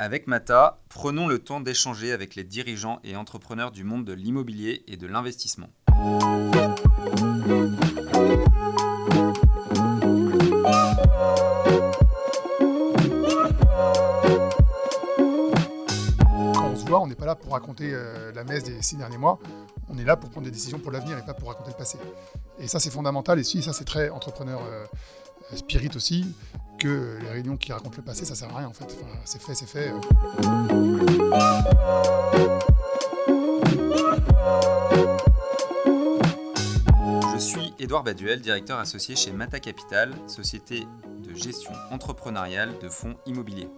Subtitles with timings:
[0.00, 4.84] Avec Mata, prenons le temps d'échanger avec les dirigeants et entrepreneurs du monde de l'immobilier
[4.86, 5.70] et de l'investissement.
[5.88, 5.96] Quand
[16.62, 19.18] on se voit, on n'est pas là pour raconter euh, la messe des six derniers
[19.18, 19.40] mois,
[19.88, 21.98] on est là pour prendre des décisions pour l'avenir et pas pour raconter le passé.
[22.60, 24.86] Et ça, c'est fondamental, et si, ça, c'est très entrepreneur euh,
[25.56, 26.24] spirit aussi,
[26.78, 28.96] que les réunions qui racontent le passé, ça sert à rien en fait.
[29.24, 29.92] C'est fait, c'est fait.
[37.34, 40.86] Je suis Édouard Baduel, directeur associé chez Mata Capital, société
[41.18, 43.68] de gestion entrepreneuriale de fonds immobiliers.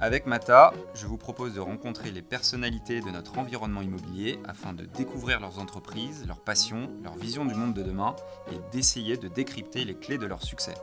[0.00, 4.84] Avec Mata, je vous propose de rencontrer les personnalités de notre environnement immobilier afin de
[4.84, 8.16] découvrir leurs entreprises, leurs passions, leur vision du monde de demain
[8.50, 10.74] et d'essayer de décrypter les clés de leur succès.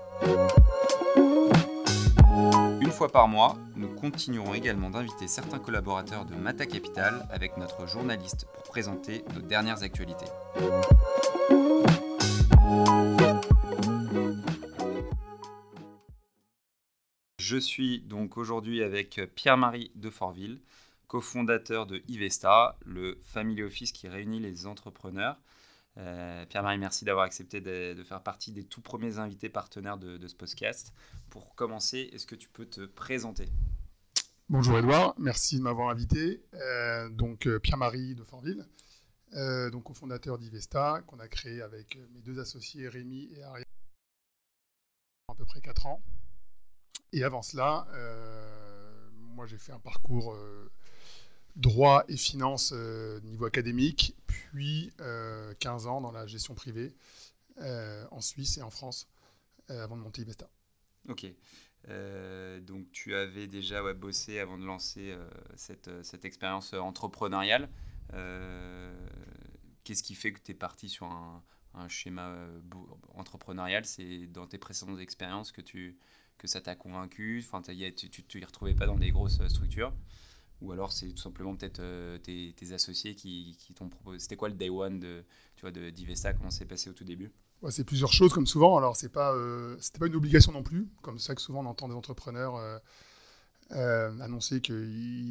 [3.07, 8.63] Par mois, nous continuerons également d'inviter certains collaborateurs de Mata Capital avec notre journaliste pour
[8.63, 10.27] présenter nos dernières actualités.
[17.39, 20.59] Je suis donc aujourd'hui avec Pierre-Marie Defortville,
[21.07, 25.37] cofondateur de Ivesta, le family office qui réunit les entrepreneurs.
[25.97, 30.35] Euh, Pierre-Marie, merci d'avoir accepté de, faire partie des tout premiers invités partenaires de, ce
[30.35, 30.93] podcast.
[31.29, 33.49] Pour commencer, est-ce que tu peux te présenter?
[34.49, 36.43] Bonjour Edouard, merci de m'avoir invité.
[36.55, 38.67] Euh, donc euh, Pierre-Marie de Fortville,
[39.33, 43.65] euh, donc cofondateur d'Ivesta, qu'on a créé avec mes deux associés Rémi et Ariane
[45.29, 46.01] à peu près 4 ans.
[47.13, 47.87] Et avant cela,
[49.15, 50.37] moi j'ai fait un parcours
[51.55, 54.91] droit et finance euh, niveau académique, puis
[55.59, 56.93] 15 ans dans la gestion privée
[58.11, 59.07] en Suisse et en France
[59.67, 60.49] avant de monter Ivesta.
[61.09, 61.25] Ok.
[61.87, 65.15] donc tu avais déjà ouais, bossé avant de lancer
[65.55, 67.69] cette, cette, expérience entrepreneuriale.
[69.83, 72.35] Qu'est-ce qui fait que tu es parti sur un, schéma
[73.13, 73.85] entrepreneurial?
[73.85, 75.97] C'est dans tes précédentes expériences que tu,
[76.41, 77.43] que ça t'a convaincu?
[77.45, 79.93] Enfin, tu ne t'y retrouvais pas dans des grosses euh, structures
[80.61, 84.55] Ou alors c'est tout simplement peut-être euh, tes, associés qui, t'ont proposé C'était quoi le
[84.55, 85.23] day one de,
[85.55, 86.33] tu vois, de d'Ivesta?
[86.33, 87.31] Comment c'est passé au tout début?
[87.69, 88.77] C'est plusieurs choses comme souvent.
[88.77, 91.69] Alors c'est pas, euh, c'était pas une obligation non plus, comme ça que souvent on
[91.69, 92.59] entend des entrepreneurs
[93.71, 94.73] euh, annoncer que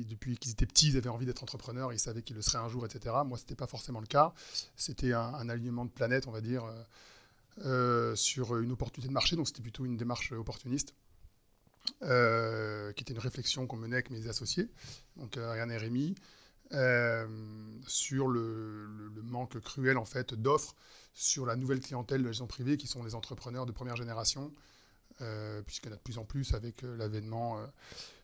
[0.09, 2.69] depuis qu'ils étaient petits, ils avaient envie d'être entrepreneurs, ils savaient qu'ils le seraient un
[2.69, 3.15] jour, etc.
[3.27, 4.33] Moi, c'était pas forcément le cas.
[4.77, 6.65] C'était un, un, alignement de planète, on va dire.
[8.15, 10.95] Sur une opportunité de marché, donc c'était plutôt une démarche opportuniste,
[12.03, 14.69] euh, qui était une réflexion qu'on menait avec mes associés,
[15.17, 16.15] donc Ariane et Rémi,
[16.73, 17.27] euh,
[17.87, 18.89] sur le,
[19.25, 20.75] manque cruel en fait d'offres
[21.15, 24.53] sur la nouvelle clientèle de la gestion privée, qui sont les entrepreneurs de première génération,
[25.21, 27.59] euh, puisqu'il y en a de plus en plus avec l'avènement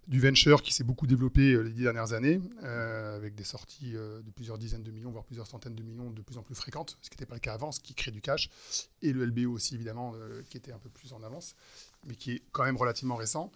[0.06, 4.22] du venture qui s'est beaucoup développé les dix dernières années, euh, avec des sorties euh,
[4.22, 6.96] de plusieurs dizaines de millions, voire plusieurs centaines de millions de plus en plus fréquentes,
[7.02, 8.48] ce qui n'était pas le cas avant, ce qui crée du cash,
[9.02, 11.56] et le LBO aussi évidemment, euh, qui était un peu plus en avance,
[12.06, 13.52] mais qui est quand même relativement récent.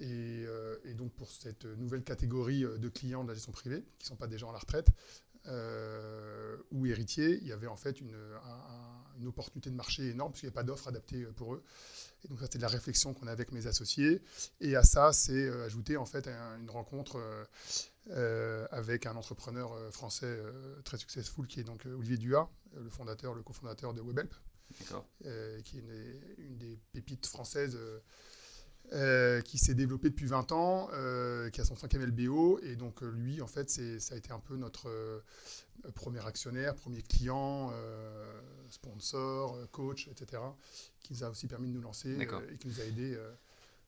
[0.00, 0.44] Et,
[0.84, 4.16] et donc pour cette nouvelle catégorie de clients de la gestion privée, qui ne sont
[4.16, 4.88] pas des gens à la retraite,
[6.70, 10.46] ou héritiers, il y avait en fait une, un, une opportunité de marché énorme, puisqu'il
[10.46, 11.62] n'y avait pas d'offres adaptées pour eux.
[12.24, 14.22] Et donc ça, c'était de la réflexion qu'on a avec mes associés.
[14.60, 17.44] Et à ça, c'est euh, ajouté en fait un, une rencontre euh,
[18.10, 23.34] euh, avec un entrepreneur français euh, très successful qui est donc Olivier Duhat, le fondateur,
[23.34, 24.32] le cofondateur de Webhelp,
[25.64, 27.78] qui est une des, une des, pépites françaises.
[29.44, 30.88] qui s'est développé depuis 20 ans,
[31.52, 34.56] qui a son cinquième LBO, et donc lui, en fait, ça a été un peu
[34.56, 35.22] notre
[35.94, 37.72] premier actionnaire, premier client,
[38.70, 40.40] sponsor, coach, etc
[41.02, 43.32] qui nous a aussi permis de nous lancer euh, et qui nous a aidé euh,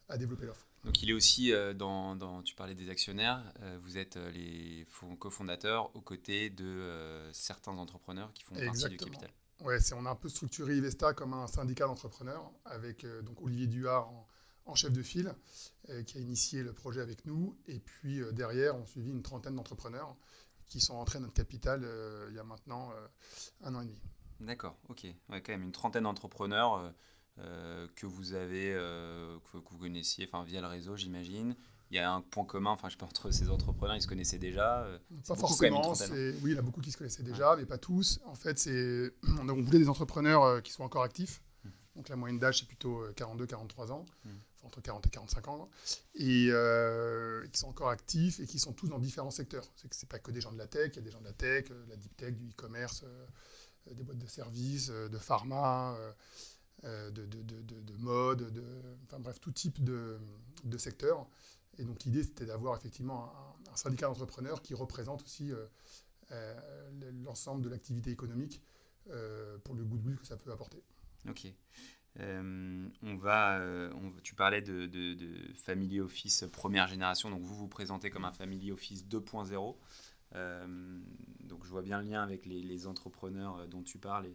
[0.09, 0.67] à développer l'offre.
[0.85, 4.31] Donc il est aussi euh, dans, dans, tu parlais des actionnaires, euh, vous êtes euh,
[4.31, 4.87] les
[5.19, 8.73] cofondateurs aux côtés de euh, certains entrepreneurs qui font Exactement.
[8.73, 9.31] partie du capital.
[9.61, 14.13] Ouais, on a un peu structuré Ivesta comme un syndicat d'entrepreneurs avec donc Olivier Duhard
[14.67, 15.35] en, chef de file
[16.07, 20.17] qui a initié le projet avec nous et puis derrière on suivi une trentaine d'entrepreneurs
[20.67, 21.87] qui sont entrés dans notre capital
[22.29, 22.93] il y a maintenant
[23.63, 24.03] un an et demi.
[24.41, 25.07] D'accord, ok.
[25.31, 26.93] Quand même une trentaine d'entrepreneurs
[27.41, 31.57] euh, que vous avez, euh, que, vous connaissiez via le réseau, j'imagine.
[31.95, 34.41] Il y a un point commun, enfin, je pense, entre ces entrepreneurs, ils se connaissaient
[34.41, 34.83] déjà.
[34.83, 34.99] Euh,
[35.29, 35.93] pas forcément.
[35.93, 37.59] oui, il y en a beaucoup qui se connaissaient déjà, ouais.
[37.59, 38.19] mais pas tous.
[38.27, 41.41] En fait, c'est, on, on voulait des entrepreneurs euh, qui soient encore actifs.
[41.63, 41.69] Mmh.
[41.95, 44.29] Donc la moyenne d'âge, c'est plutôt 42-43 ans, mmh.
[44.57, 45.71] enfin, entre 40 et 45 ans,
[46.17, 49.65] et euh, qui sont encore actifs et qui sont tous dans différents secteurs.
[49.77, 51.21] C'est que c'est pas que des gens de la tech, il y a des gens
[51.21, 53.05] de la tech, la deep tech, du e-commerce,
[53.89, 55.97] des boîtes de services, de pharma.
[56.83, 58.53] Euh, de, de, de, de, mode,
[59.07, 60.19] enfin bref, tout type de,
[60.77, 61.27] secteur.
[61.79, 63.33] Et donc l'idée, c'était d'avoir effectivement
[63.71, 65.51] un, syndicat d'entrepreneurs qui représente aussi
[67.25, 68.63] l'ensemble de l'activité économique
[69.65, 70.81] pour le goodwill que ça peut apporter.
[71.29, 71.47] Ok.
[72.21, 73.61] on va,
[74.23, 79.05] tu parlais de, Family Office première génération, donc vous vous présentez comme un Family Office
[79.09, 79.77] 2.0.
[81.41, 84.29] donc je vois bien le lien avec les, entrepreneurs dont tu parles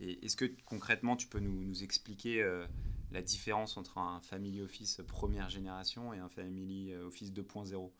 [0.00, 2.66] est-ce que concrètement, tu peux nous, expliquer euh,
[3.10, 7.90] la différence entre un Family Office première génération et un Family euh, Office 2.0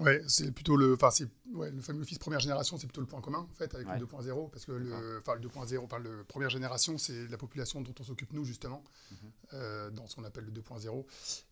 [0.00, 3.08] Ouais, c'est plutôt le, enfin c'est, ouais, le Family Office première génération, c'est plutôt le
[3.08, 6.22] point commun en fait avec le 2.0 parce que le, enfin le 2.0, enfin le
[6.22, 9.16] première génération, c'est la population dont on s'occupe nous justement mhm.
[9.54, 11.04] euh, dans ce qu'on appelle le 2.0,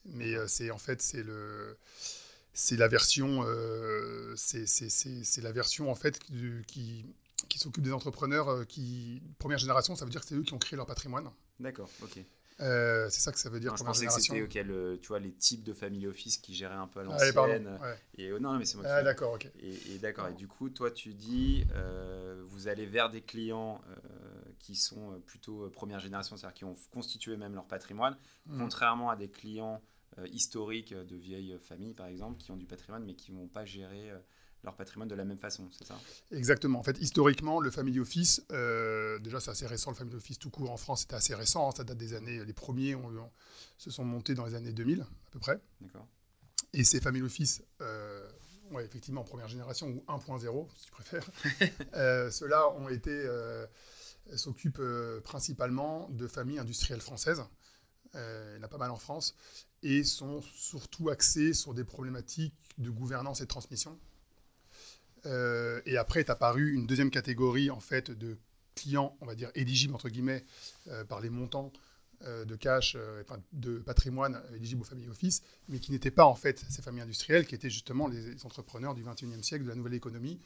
[0.04, 1.76] mais c'est en fait c'est le
[2.52, 3.44] c'est la version,
[4.36, 7.04] c'est la version en fait qui
[7.48, 10.54] qui s'occupent des entrepreneurs euh, qui, première génération, ça veut dire que c'est eux qui
[10.54, 11.30] ont créé leur patrimoine.
[11.60, 12.18] D'accord, ok.
[12.58, 13.72] Euh, c'est ça que ça veut dire.
[13.72, 14.64] Non, je pensais que c'était okay,
[15.02, 17.78] tu vois, les types de family office qui géraient un peu à l'ancienne.
[18.16, 18.86] et euh, non, mais c'est moi.
[18.88, 19.50] Ah, d'accord, ok.
[19.60, 20.28] Et, d'accord.
[20.28, 21.66] Et du coup, toi, tu dis,
[22.46, 23.82] vous allez vers des clients
[24.58, 28.16] qui sont plutôt première génération, c'est-à-dire qui ont constitué même leur patrimoine,
[28.46, 28.58] mmh.
[28.58, 29.82] contrairement à des clients
[30.32, 33.66] historiques de vieilles familles, par exemple, qui ont du patrimoine mais qui ne vont pas
[33.66, 34.10] gérer
[34.66, 35.98] leur patrimoine de la même façon, c'est ça?
[36.30, 36.78] Exactement.
[36.78, 40.50] En fait, historiquement, le family office, euh, déjà c'est assez récent, le family office tout
[40.50, 42.96] court en France, c'était assez récent, hein, ça date des années, les premiers
[43.78, 45.60] se sont montés dans les années 2000 à peu près.
[45.80, 46.06] D'accord.
[46.72, 48.28] Et ces family office, euh,
[48.72, 51.30] ouais, effectivement en première génération ou 1.0 si tu préfères,
[51.94, 53.26] euh, ceux-là ont été,
[54.34, 54.82] s'occupent
[55.24, 57.42] principalement de familles industrielles françaises.
[58.14, 59.36] il y en a pas mal en France,
[59.82, 63.98] et sont surtout axés sur des problématiques de gouvernance et de transmission.
[65.26, 68.38] Euh, et après est apparue une deuxième catégorie en fait de
[68.74, 70.44] clients, on va dire éligibles entre guillemets
[70.88, 71.72] euh, par les montants
[72.24, 76.34] euh, de cash, enfin, de patrimoine éligibles aux familles office, mais qui n'étaient pas en
[76.34, 79.94] fait ces familles industrielles, qui étaient justement les, entrepreneurs du 21e siècle, de la nouvelle
[79.94, 80.40] économie,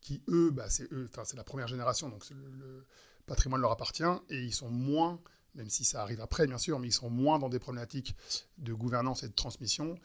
[0.00, 2.84] qui eux, bah, c'est eux, enfin c'est la première génération, donc le,
[3.26, 5.18] patrimoine leur appartient et ils sont moins
[5.54, 8.16] même si ça arrive après, bien sûr, mais ils sont moins dans des problématiques
[8.58, 9.96] de gouvernance et de transmission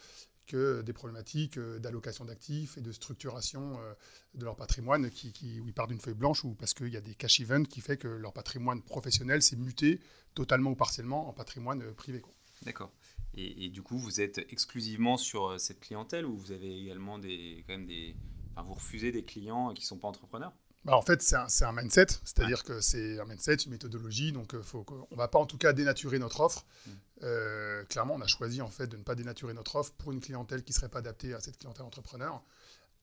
[0.50, 3.94] que des problématiques euh, d'allocation d'actifs et de structuration euh,
[4.34, 7.01] de leur patrimoine qui, où ils partent d'une feuille blanche ou parce qu'il y a
[7.01, 10.01] des cash events qui fait que leur patrimoine professionnel s'est muté
[10.34, 12.22] totalement ou partiellement en patrimoine euh, privé.
[12.63, 12.92] D'accord.
[13.36, 17.74] Et, du coup, vous êtes exclusivement sur cette clientèle ou vous avez également des, quand
[17.74, 18.16] même des,
[18.57, 20.51] vous refusez des clients qui ne sont pas entrepreneurs?
[20.86, 24.86] Bah, en fait, c'est un, mindset, c'est-à-dire que c'est un mindset, une méthodologie, donc faut
[24.90, 26.66] on ne va pas en tout cas dénaturer notre offre.
[26.86, 26.92] Mm.
[27.24, 30.22] Euh, clairement, on a choisi en fait de ne pas dénaturer notre offre pour une
[30.22, 32.42] clientèle qui ne serait pas adaptée à cette clientèle entrepreneur.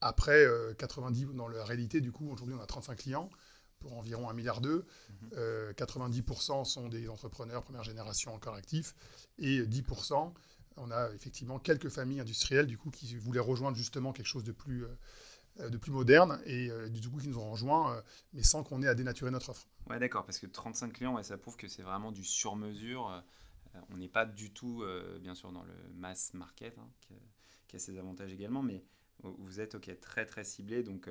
[0.01, 0.47] Après,
[0.79, 3.31] 90, euh, dans la réalité, du coup, aujourd'hui, on a 35 clients
[3.79, 4.61] pour environ 1,2 milliard.
[4.61, 4.83] 90%
[5.35, 8.95] euh, sont des entrepreneurs première génération encore actifs
[9.39, 10.33] et 10%,
[10.79, 14.53] on a effectivement quelques familles industrielles du coup qui voulaient rejoindre justement quelque chose de
[14.53, 14.85] plus,
[15.59, 18.95] de plus moderne et du coup qui nous ont rejoints, mais sans qu'on ait à
[18.95, 19.67] dénaturer notre offre.
[19.89, 23.09] Ouais, d'accord, parce que 35 clients, ça prouve que c'est vraiment du sur-mesure.
[23.77, 26.89] Euh, on n'est pas du tout, euh, bien sûr, dans le mass market, hein,
[27.69, 28.83] qui, a, ses avantages également, mais
[29.23, 30.83] vous êtes ok très très ciblé.
[30.83, 31.09] Donc,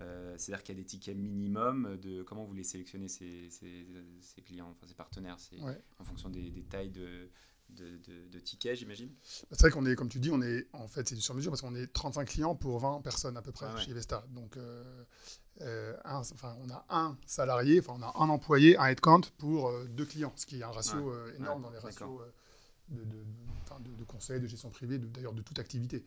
[0.00, 4.42] euh, c'est-à-dire qu'il y a des tickets minimum de comment vous les sélectionnez ces, ces,
[4.42, 5.58] clients, enfin ces partenaires, c'est
[5.98, 7.30] en fonction des, tailles de,
[7.70, 11.14] de, tickets, j'imagine C'est vrai qu'on est, comme tu dis, on est en fait, c'est
[11.14, 13.92] du sur-mesure parce qu'on est 35 clients pour 20 personnes à peu près ah chez
[13.92, 14.24] Vesta.
[14.30, 14.56] Donc,
[15.62, 19.86] euh, enfin, on a un salarié, enfin, on a un employé, un headcount pour euh,
[19.86, 22.20] deux clients, ce qui est un ratio euh, énorme dans les ratios
[22.90, 26.04] de, de, conseil, de gestion privée, d'ailleurs de, toute activité.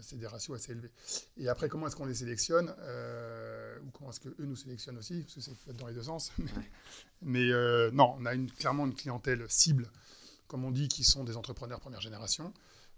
[0.00, 0.92] c'est des ratios assez élevés.
[1.36, 5.34] Et après, comment est-ce qu'on les sélectionne Ou comment est-ce qu'eux nous sélectionnent aussi Parce
[5.34, 6.32] que c'est dans les deux sens.
[7.22, 7.50] Mais,
[7.92, 9.90] non, on a une, clairement une clientèle cible,
[10.52, 12.52] comme on dit, qui sont des entrepreneurs première génération,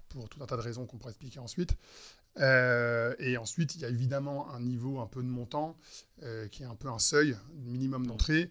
[0.08, 1.76] pour tout un tas de raisons qu'on pourrait expliquer ensuite.
[2.40, 5.76] Euh, et ensuite, il y a évidemment un niveau un peu de montant
[6.25, 8.50] euh, qui est un peu un seuil minimum d'entrée.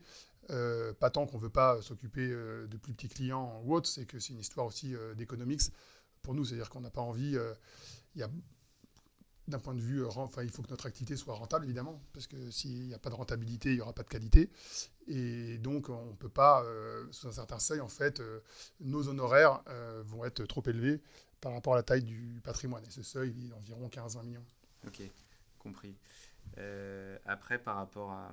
[0.52, 4.06] Euh, pas tant qu'on ne veut pas s'occuper de plus petits clients ou autres, c'est
[4.06, 5.64] que c'est une histoire aussi d'économics
[6.22, 6.46] pour nous.
[6.46, 7.38] C'est-à-dire qu'on n'a pas envie.
[9.48, 12.50] D'un point de vue, enfin, il faut que notre activité soit rentable, évidemment, parce que
[12.50, 14.50] s'il n'y a pas de rentabilité, il n'y aura pas de qualité.
[15.08, 16.66] Et donc, on ne peut pas,
[17.12, 18.22] sous un certain seuil, en fait,
[18.80, 19.62] nos honoraires
[20.06, 21.02] vont être trop élevés
[21.42, 22.84] par rapport à la taille du patrimoine.
[22.86, 24.46] Et ce seuil, il est d'environ 15-20 millions.
[24.88, 25.02] Ok,
[25.60, 25.98] compris.
[26.58, 28.32] Euh, après, par rapport à.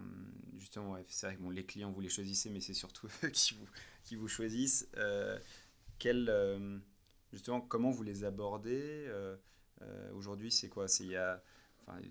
[0.59, 3.55] Justement, c'est vrai que bon, les clients, vous les choisissez, mais c'est surtout eux qui
[3.55, 3.67] vous,
[4.05, 4.88] qui vous choisissent.
[4.97, 5.38] Euh,
[5.99, 6.79] quel, euh,
[7.33, 9.07] justement, comment vous les abordez
[10.15, 10.89] Aujourd'hui, c'est quoi?
[10.89, 11.43] C'est il y a.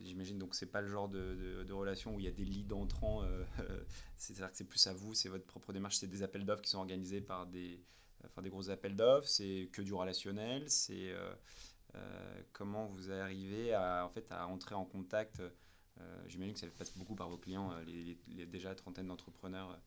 [0.04, 2.74] J'imagine donc c'est pas le genre de, de, relation où il y a des leads
[2.74, 3.24] entrants.
[4.18, 6.70] C'est-à-dire que c'est plus à vous, c'est votre propre démarche, c'est des appels d'offres qui
[6.70, 7.82] sont organisés par des,
[8.26, 11.14] enfin, des gros appels d'offres, c'est que du relationnel, c'est
[12.52, 15.42] comment vous arrivez à, en fait, à entrer en contact.
[16.28, 19.78] J'imagine que ça passe beaucoup par vos clients, les, les déjà trentaine d'entrepreneurs euh,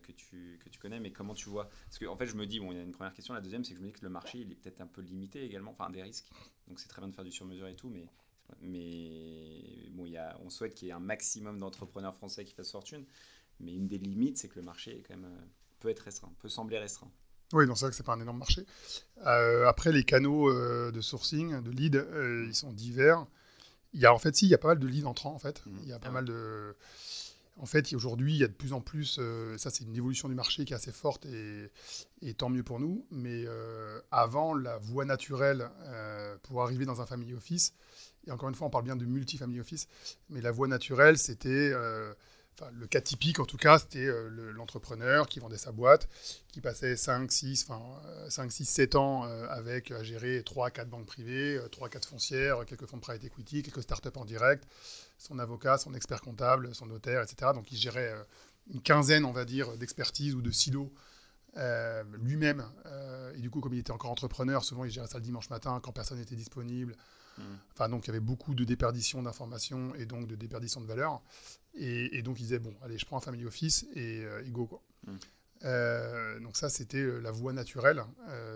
[0.00, 1.68] que tu, que tu connais, mais comment tu vois?
[1.86, 3.40] Parce qu'en en fait, je me dis, bon, il y a une première question, la
[3.40, 5.44] deuxième, c'est que je me dis que le marché, il est peut-être un peu limité
[5.44, 6.26] également, enfin, des risques.
[6.68, 8.06] Donc, c'est très bien de faire du sur-mesure et tout, mais,
[8.60, 12.54] mais bon, il y a, on souhaite qu'il y ait un maximum d'entrepreneurs français qui
[12.54, 13.04] fassent fortune,
[13.60, 15.44] mais une des limites, c'est que le marché est quand même, euh,
[15.80, 17.10] peut être restreint, peut sembler restreint.
[17.52, 18.64] Oui, donc c'est vrai que c'est pas un énorme marché.
[19.26, 20.50] Euh, après, les canaux
[20.90, 22.06] de sourcing, de lead,
[22.46, 23.26] ils sont divers.
[23.92, 25.38] Il y a en fait, si, il y a pas mal de leads entrants en
[25.38, 25.64] fait.
[25.66, 25.78] Mmh.
[25.82, 26.74] Il y a pas ah mal de
[27.58, 30.28] en fait, aujourd'hui, il y a de plus en plus, euh, ça c'est une évolution
[30.28, 34.78] du marché qui est assez forte et, tant mieux pour nous, mais euh, avant, la
[34.78, 37.74] voie naturelle euh, pour arriver dans un family office,
[38.26, 39.88] et encore une fois, on parle bien de multi-family office,
[40.30, 41.72] mais la voie naturelle, c'était
[42.72, 44.08] le cas typique, en tout cas, c'était
[44.52, 46.08] l'entrepreneur qui vendait sa boîte,
[46.48, 47.82] qui passait 5, 6, enfin,
[48.28, 52.64] 5, 6, 7 ans avec à gérer 3, 4 banques privées, 3, euh, 4 foncières,
[52.66, 54.64] quelques fonds de private equity, quelques startups en direct,
[55.22, 57.52] son avocat, son expert comptable, son notaire, etc.
[57.54, 58.14] Donc il gérait
[58.72, 60.92] une quinzaine, on va dire, d'expertise ou de silos
[62.14, 62.64] lui-même.
[63.34, 65.80] et du coup, comme il était encore entrepreneur, souvent il gérait ça le dimanche matin
[65.82, 66.96] quand personne n'était disponible.
[67.38, 67.42] Mmh.
[67.72, 71.22] Enfin, donc il y avait beaucoup de déperdition d'informations et donc de déperdition de valeur.
[71.74, 74.82] Et, donc, il disait, bon, allez, je prends un family office et, euh, go, quoi.
[75.06, 75.16] Hmm.
[75.64, 78.04] Euh, donc ça, c'était euh, la voie naturelle,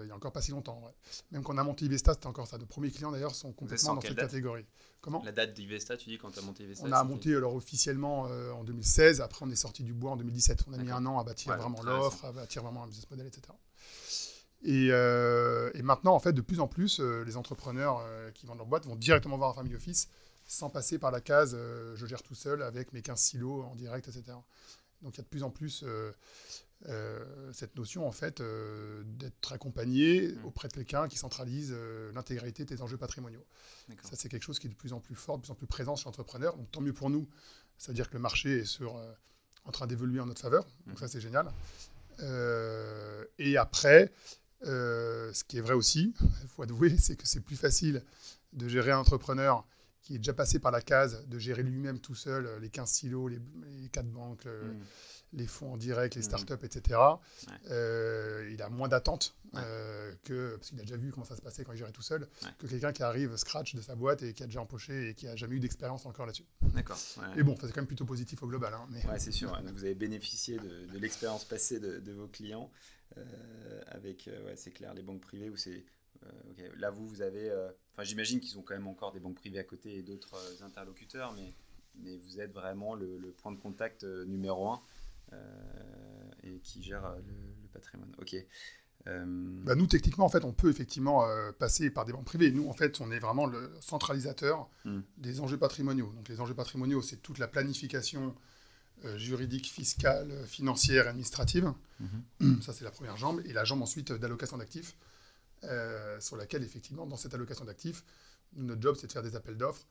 [0.01, 0.83] il n'y a encore pas si longtemps.
[1.31, 2.59] Même quand on a monté Ivesta, c'était encore ça.
[2.59, 4.67] Nos premiers clients, d'ailleurs, sont complètement dans cette catégorie.
[5.01, 7.55] Comment La date d'Ivesta, tu dis, quand tu as monté Ivesta On a monté alors
[7.55, 10.65] officiellement en 2016, après on est sorti du bois en 2017.
[10.69, 13.27] On a mis un an à bâtir vraiment l'offre, à bâtir vraiment un business model,
[13.27, 13.43] etc.
[14.65, 18.03] Et, et, maintenant, en fait, de plus en plus, les entrepreneurs
[18.35, 20.09] qui vendent leur boîte vont directement voir un family office
[20.47, 23.75] sans passer par la case euh, je gère tout seul avec mes 15 silos en
[23.75, 24.37] direct, etc.
[25.03, 25.85] Donc il y a de plus en plus
[26.85, 28.43] euh, euh, cette notion en fait
[29.05, 30.45] d'être accompagné mmh.
[30.45, 31.75] auprès de quelqu'un qui centralise
[32.15, 33.45] l'intégralité de tes enjeux patrimoniaux.
[34.03, 35.67] Ça c'est quelque chose qui est de plus en plus fort, de plus en plus
[35.67, 36.57] présent chez l'entrepreneur.
[36.57, 37.27] Donc tant mieux pour nous.
[37.79, 39.01] Ça veut dire que le marché est sur,
[39.65, 40.67] en train d'évoluer en notre faveur.
[40.87, 40.99] Donc mmh.
[40.99, 41.51] ça c'est génial.
[43.39, 44.13] et après,
[44.63, 48.03] ce qui est vrai aussi, il faut avouer, c'est que c'est plus facile
[48.53, 49.67] de gérer un entrepreneur
[50.07, 52.89] qui est déjà passé par la case de gérer lui-même tout seul euh, les 15
[52.89, 53.41] silos, les,
[53.83, 54.81] les 4 banques, mm.
[55.33, 56.25] Les fonds en direct, les mm.
[56.25, 57.01] startups, etc.
[57.71, 61.43] Euh, il a moins d'attentes euh, que, parce qu'il a déjà vu comment ça se
[61.43, 62.29] passait quand il gérait tout seul,
[62.59, 65.29] que quelqu'un qui arrive scratch de sa boîte et qui a déjà empoché et qui
[65.29, 66.47] a jamais eu d'expérience encore là-dessus.
[66.75, 66.99] D'accord.
[67.37, 68.75] Et bon, c'est quand même plutôt positif au global.
[68.75, 69.19] Hein, mais...
[69.19, 69.59] c'est sûr.
[69.73, 72.71] vous avez bénéficié de, l'expérience passée de, vos clients
[73.89, 75.85] avec, c'est clair, les banques privées où c'est
[76.25, 77.51] euh, Là, vous, vous avez.
[77.51, 80.35] Euh, enfin, j'imagine qu'ils ont quand même encore des banques privées à côté et d'autres
[80.35, 81.55] euh, interlocuteurs, mais,
[81.97, 84.81] mais vous êtes vraiment le, point de contact numéro un
[86.43, 88.15] et qui gère le, patrimoine.
[88.19, 88.37] Ok.
[89.05, 91.25] Bah, nous, techniquement, en fait, on peut effectivement
[91.59, 92.51] passer par des banques privées.
[92.51, 95.01] Nous, en fait, on est vraiment le centralisateur hmm.
[95.19, 96.13] des enjeux patrimoniaux.
[96.17, 98.35] Donc, les enjeux patrimoniaux, c'est toute la planification
[99.17, 101.73] juridique, fiscale, financière, administrative.
[102.01, 102.63] Mhm.
[102.63, 103.41] Ça, c'est la première jambe.
[103.45, 104.97] Et la jambe ensuite d'allocation d'actifs.
[105.65, 108.05] Euh, sur laquelle, effectivement, dans cette allocation d'actifs,
[108.57, 109.87] notre job, c'est de faire des appels d'offres,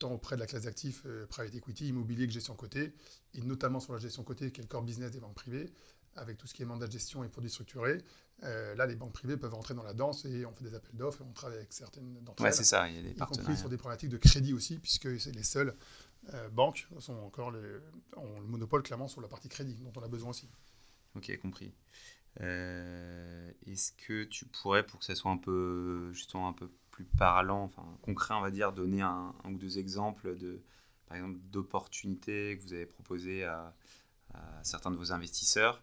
[0.00, 2.92] tant auprès de la classe d'actifs euh, private equity, immobilier que gestion cotée,
[3.34, 5.72] et notamment sur la gestion cotée, qui est le core business des banques privées,
[6.16, 8.02] avec tout ce qui est mandat de gestion et produits structurés.
[8.42, 10.96] Euh, là, les banques privées peuvent entrer dans la danse et on fait des appels
[10.96, 13.14] d'offres et on travaille avec certaines d'entre ouais, c'est ça, il y a des y
[13.14, 15.74] compris sur des problématiques de crédit aussi, puisque c'est les seules
[16.52, 17.52] banques sont encore
[18.16, 20.48] ont le monopole clairement sur la partie crédit, dont on a besoin aussi.
[21.14, 21.72] Ok, compris.
[22.40, 26.70] Euh, est-ce que tu pourrais, pour que ça soit un peu, justement un peu
[27.04, 30.62] plus parlant, enfin concret, on va dire, donner un, ou deux exemples de,
[31.06, 33.74] par exemple, d'opportunités que vous avez proposées à,
[34.62, 35.82] certains de vos investisseurs,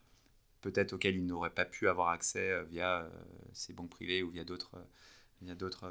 [0.61, 3.09] peut-être auxquels ils n'auraient pas pu avoir accès euh, via euh,
[3.51, 4.77] ces banques privées ou via d'autres,
[5.41, 5.89] via d'autres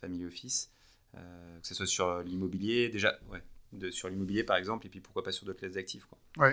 [0.00, 0.72] family office,
[1.12, 1.20] que
[1.62, 3.42] ce soit sur l'immobilier, déjà, ouais,
[3.90, 6.06] sur l'immobilier par exemple, et puis pourquoi pas sur d'autres classes d'actifs.
[6.38, 6.48] Oui,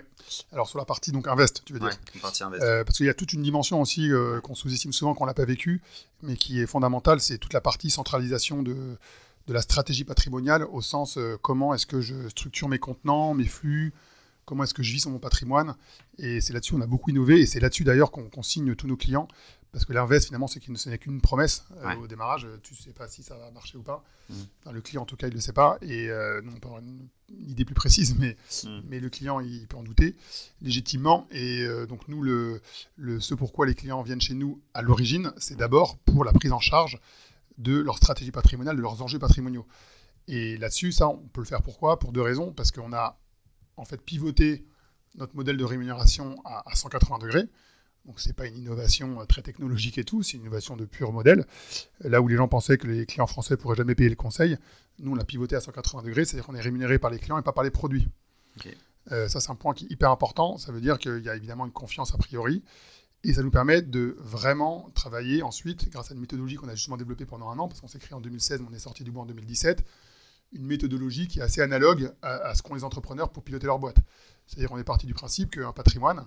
[0.52, 2.64] alors sur la partie donc invest, tu veux dire partie invest.
[2.64, 5.34] Euh, parce qu'il y a toute une dimension aussi euh, qu'on sous-estime souvent, qu'on n'a
[5.34, 5.82] pas vécu,
[6.22, 8.98] mais qui est fondamentale, c'est toute la partie centralisation de,
[9.48, 13.46] de la stratégie patrimoniale, au sens euh, comment est-ce que je structure mes contenants, mes
[13.46, 13.94] flux,
[14.46, 15.76] comment est-ce que je vis sur mon patrimoine.
[16.18, 18.98] Et c'est là-dessus qu'on a beaucoup innové, et c'est là-dessus d'ailleurs qu'on signe tous nos
[18.98, 19.28] clients.
[19.72, 22.46] Parce que l'invest, finalement, c'est ce n'est qu'une promesse euh, au démarrage.
[22.62, 24.04] Tu ne sais pas si ça va marcher ou pas.
[24.30, 24.34] Mmh.
[24.60, 25.78] Enfin, le client, en tout cas, il ne le sait pas.
[25.82, 27.08] Et euh, non, pas une,
[27.48, 28.82] idée plus précise, mais, mmh.
[28.90, 30.18] mais le client, il peut en douter
[30.62, 31.26] légitimement.
[31.32, 32.62] Et euh, donc, nous, le,
[32.98, 36.52] le, ce pourquoi les clients viennent chez nous à l'origine, c'est d'abord pour la prise
[36.52, 37.00] en charge
[37.58, 39.66] de leur stratégie patrimoniale, de leurs enjeux patrimoniaux.
[40.28, 41.98] Et là-dessus, ça, on peut le faire pourquoi?
[41.98, 42.52] Pour deux raisons.
[42.52, 43.18] Parce qu'on a,
[43.78, 44.66] en fait, pivoté
[45.16, 47.48] notre modèle de rémunération à, à 180 degrés.
[48.06, 51.46] Donc c'est pas une innovation très technologique et tout, c'est une innovation de pur modèle.
[52.00, 54.58] Là où les gens pensaient que les clients français pourraient jamais payer le conseil,
[55.00, 57.44] nous on l'a pivoté à 180 degrés, c'est-à-dire qu'on est rémunéré par les clients et
[57.44, 58.08] pas par les produits.
[59.08, 60.58] ça c'est un point qui est hyper important.
[60.58, 62.64] Ça veut dire qu'il y a évidemment une confiance a priori.
[63.24, 66.98] Et ça nous permet de vraiment travailler ensuite, grâce à une méthodologie qu'on a justement
[66.98, 69.12] développée pendant un an, parce qu'on s'est créé en 2016, mais on est sorti du
[69.12, 69.86] bois en 2017,
[70.54, 73.98] une méthodologie qui est assez analogue à, ce qu'ont les entrepreneurs pour piloter leur boîte.
[74.48, 76.24] C'est-à-dire qu'on est parti du principe qu'un patrimoine, euh,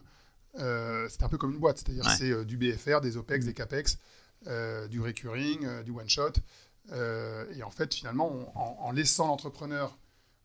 [0.56, 3.98] c'est un peu comme une boîte, c'est-à-dire c'est euh, du BFR, des OPEX, des CAPEX,
[4.46, 6.32] euh, du recurring, du one-shot.
[6.92, 8.52] et en fait, finalement,
[8.84, 9.98] en, laissant l'entrepreneur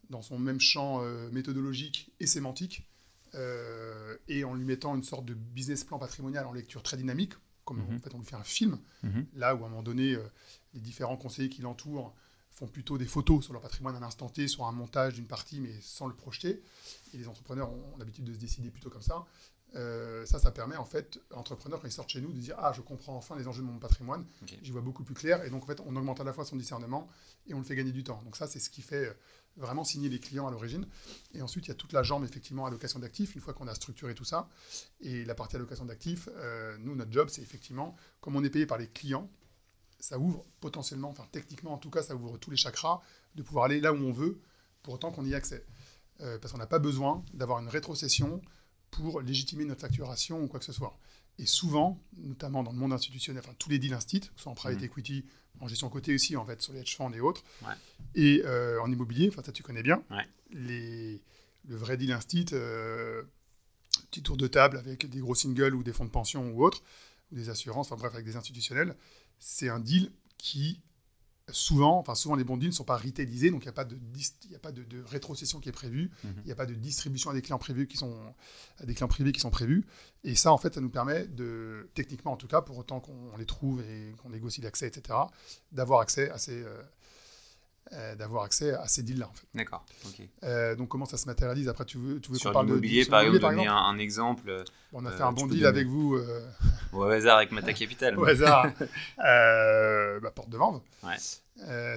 [0.10, 1.02] dans son même champ
[1.32, 2.90] méthodologique et sémantique,
[4.28, 7.34] et en lui mettant une sorte de business plan patrimonial en lecture très dynamique,
[7.66, 7.98] comme mhm.
[7.98, 9.28] en fait on lui fait un film, mhm.
[9.36, 10.18] là où à un moment donné,
[10.74, 12.16] les différents conseillers qui l'entourent
[12.60, 15.62] font plutôt des photos sur leur patrimoine à l'instant T, sur un montage d'une partie,
[15.62, 16.62] mais sans le projeter.
[17.14, 19.26] Et les entrepreneurs ont, l'habitude de se décider plutôt comme ça.
[19.76, 22.56] Euh, ça, ça permet en fait à l'entrepreneur, quand il sort chez nous, de dire
[22.58, 24.26] Ah, je comprends enfin les enjeux de mon patrimoine,
[24.62, 25.44] j'y vois beaucoup plus clair.
[25.44, 27.08] Et donc, en fait, on augmente à la fois son discernement
[27.48, 28.22] et on le fait gagner du temps.
[28.24, 29.14] Donc, ça, c'est ce qui fait euh,
[29.58, 30.88] vraiment signer les clients à l'origine.
[31.34, 33.76] Et ensuite, il y a toute la jambe, effectivement, allocation d'actifs, une fois qu'on a
[33.76, 34.50] structuré tout ça.
[35.02, 38.66] Et la partie allocation d'actifs, euh, nous, notre job, c'est effectivement, comme on est payé
[38.66, 39.30] par les clients,
[40.00, 43.02] ça ouvre potentiellement, enfin techniquement en tout cas, ça ouvre tous les chakras
[43.36, 44.40] de pouvoir aller là où on veut,
[44.82, 45.66] pour autant qu'on y ait accès.
[46.22, 48.42] Euh, parce qu'on n'a pas besoin d'avoir une rétrocession
[48.92, 50.98] pour légitimer notre facturation ou quoi que ce soit.
[51.38, 54.82] Et souvent, notamment dans le monde institutionnel, enfin tous les deals instit, soit en private
[54.82, 54.86] mmh.
[54.86, 55.26] equity,
[55.62, 57.44] en gestion côté aussi, en fait, sur les hedge funds et autres,
[58.16, 60.04] et euh, en immobilier, enfin ça tu connais bien,
[60.52, 61.22] les,
[61.68, 63.24] le vrai deal instit, euh,
[64.12, 66.84] petit tour de table avec des gros singles ou des fonds de pension ou autres,
[67.32, 68.96] ou des assurances, enfin bref, avec des institutionnels,
[69.40, 70.82] c'est un deal qui
[71.52, 73.86] souvent, enfin souvent les bons deals ne sont pas retailisés, donc il n'y a pas
[73.86, 73.98] de,
[74.50, 76.34] y a pas de, rétrocession qui est prévue, mhm.
[76.44, 78.16] il n'y a pas de distribution à des clients privés qui sont
[78.80, 79.86] à des clients privés qui sont prévus.
[80.24, 83.38] Et ça, en fait, ça nous permet de, techniquement en tout cas, pour autant qu'on
[83.38, 85.18] les trouve et qu'on négocie l'accès, etc.,
[85.72, 86.82] d'avoir accès à ces, euh,
[87.94, 89.28] euh, d'avoir accès à ces deals-là.
[89.28, 89.48] En fait.
[89.56, 89.86] D'accord.
[90.44, 93.22] Euh, donc comment ça se matérialise Après, tu veux, tu veux qu'on parle l'immobilier, par
[93.22, 94.64] exemple, donner un, exemple.
[94.94, 96.20] on a fait un bon deal avec vous.
[96.94, 98.16] au hasard avec Mata Capital.
[98.20, 98.68] au hasard.
[99.18, 100.84] bah, porte de vente.
[101.04, 101.16] Ouais.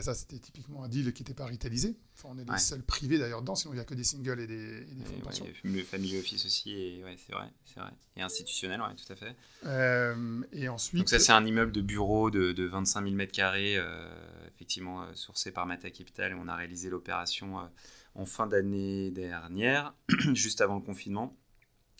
[0.02, 1.96] Ça, c'était typiquement un deal qui n'était pas retaillisé.
[2.24, 4.46] on est les seuls privés d'ailleurs dedans, sinon il n'y a que des singles et
[4.46, 5.46] des, et des fonds de pension.
[5.64, 7.90] Le family office aussi, et ouais, c'est vrai, c'est vrai.
[8.16, 9.36] Et institutionnel, ouais, tout à fait.
[10.52, 10.98] et ensuite.
[10.98, 13.82] Donc ça, c'est un immeuble de bureau de, de 25 000 m2
[14.62, 17.64] effectivement euh, sourcé par Mata Capital et on a réalisé l'opération euh,
[18.14, 19.92] en fin d'année dernière,
[20.34, 21.36] juste avant le confinement,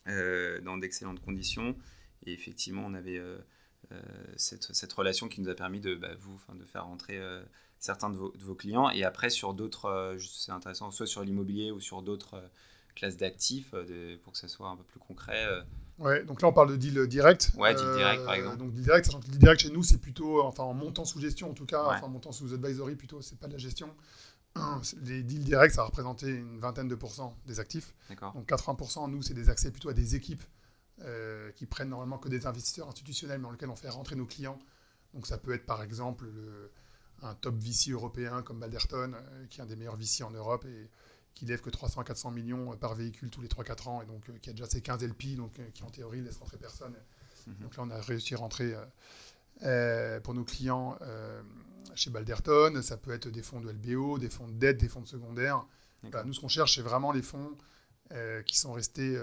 [0.07, 1.77] euh, dans d'excellentes conditions.
[2.25, 3.21] Et effectivement, on avait
[4.37, 7.21] cette, relation qui nous a permis de, bah, vous, de faire rentrer
[7.79, 8.91] certains de vos, clients.
[8.91, 12.43] Et après, sur d'autres, c'est intéressant, soit sur l'immobilier ou sur d'autres
[12.95, 13.75] classes d'actifs,
[14.23, 15.47] pour que ça soit un peu plus concret.
[15.99, 17.53] Ouais, donc là on parle de deal direct.
[17.57, 18.57] Ouais, deal direct par exemple.
[18.57, 21.21] Donc deal direct, sachant que deal direct chez nous c'est plutôt, enfin en montant sous
[21.21, 23.95] gestion en tout cas, enfin en montant sous advisory plutôt, c'est pas de la gestion.
[25.03, 27.95] Les deals directs ça a représenté une vingtaine de pourcents des actifs.
[28.35, 30.47] Donc 80% nous c'est des accès plutôt à des équipes euh,
[31.57, 34.59] qui prennent normalement que des investisseurs institutionnels mais dans lesquels on fait rentrer nos clients.
[35.15, 36.27] Donc ça peut être par exemple
[37.23, 40.65] un top VC européen comme Balderton, euh, qui est un des meilleurs VC en Europe
[40.65, 40.91] et
[41.35, 44.07] qui lève que 300 à 400 millions euh, par véhicule tous les 3-4 ans, et
[44.07, 46.57] donc euh, qui a déjà ses 15 LP, donc euh, qui en théorie laisse rentrer
[46.57, 46.95] personne.
[47.47, 47.55] Mhm.
[47.61, 48.75] Donc là, on a réussi à rentrer
[50.23, 50.99] pour nos clients
[51.95, 52.81] chez Balderton.
[52.83, 55.65] Ça peut être des fonds de LBO, des fonds de dette, des fonds de secondaire.
[56.25, 57.57] nous, ce qu'on cherche, c'est vraiment les fonds
[58.47, 59.19] qui sont restés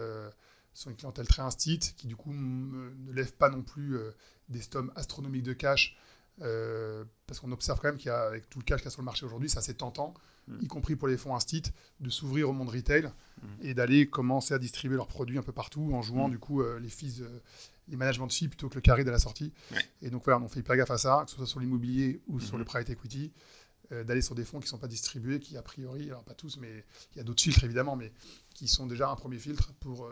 [0.73, 3.97] sur une clientèle très instite, qui du coup ne lèvent pas non plus
[4.49, 5.97] des sommes astronomiques de cash,
[6.37, 9.25] parce qu'on observe quand même qu'avec tout le cash qu'il y a sur le marché
[9.25, 10.13] aujourd'hui, c'est assez tentant
[10.61, 11.63] y compris pour les fonds instit,
[11.99, 13.47] de s'ouvrir au monde retail mm.
[13.61, 16.31] et d'aller commencer à distribuer leurs produits un peu partout en jouant mm.
[16.31, 17.39] du coup euh, les fees, euh,
[17.87, 19.53] les management fees plutôt que le carré de la sortie.
[20.01, 22.39] Et donc voilà, on fait hyper gaffe à ça, que ce soit sur l'immobilier ou
[22.39, 22.59] sur mm-hmm.
[22.59, 23.31] le private equity,
[23.91, 26.33] euh, d'aller sur des fonds qui ne sont pas distribués, qui a priori, alors pas
[26.33, 28.11] tous, mais il y a d'autres filtres évidemment, mais
[28.53, 30.09] qui sont déjà un premier filtre pour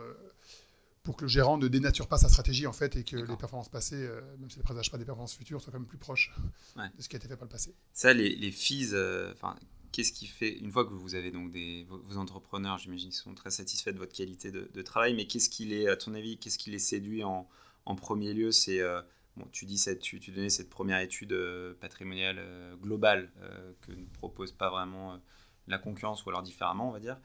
[1.04, 3.70] pour que le gérant ne dénature pas sa stratégie en fait et que les performances
[3.70, 6.34] passées, même si ne présagent pas des performances futures, soient quand même plus proches
[6.76, 7.74] de ce qui a été fait par le passé.
[7.94, 8.94] Ça, les, les fees,
[9.32, 9.56] enfin
[9.92, 13.50] qu'est-ce qui fait, une fois que vous avez donc des, vos, entrepreneurs, j'imagine, sont très
[13.50, 16.70] satisfaits de votre qualité de, travail, mais qu'est-ce qui les, à ton avis, qu'est-ce qui
[16.70, 17.48] les séduit en,
[17.84, 19.02] en premier lieu C'est, euh,
[19.52, 23.30] tu dis cette, tu, tu, donnais cette première étude euh, patrimoniale euh, globale
[23.82, 25.20] que ne propose pas vraiment
[25.66, 27.18] la concurrence, ou alors différemment, on va dire.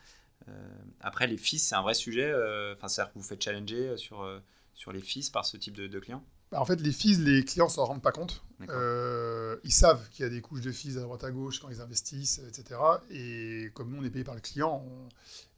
[0.99, 2.33] après, les fils, c'est un vrai sujet.
[2.73, 4.27] Enfin, c'est-à-dire que vous faites challenger sur,
[4.73, 6.25] sur les fils par ce type de, de clients?
[6.55, 8.43] En fait, les fees, les clients ne s'en rendent pas compte.
[8.69, 11.69] Euh, ils savent qu'il y a des couches de fees à droite à gauche quand
[11.69, 12.79] ils investissent, etc.
[13.09, 14.85] Et comme nous, on est payé par le client,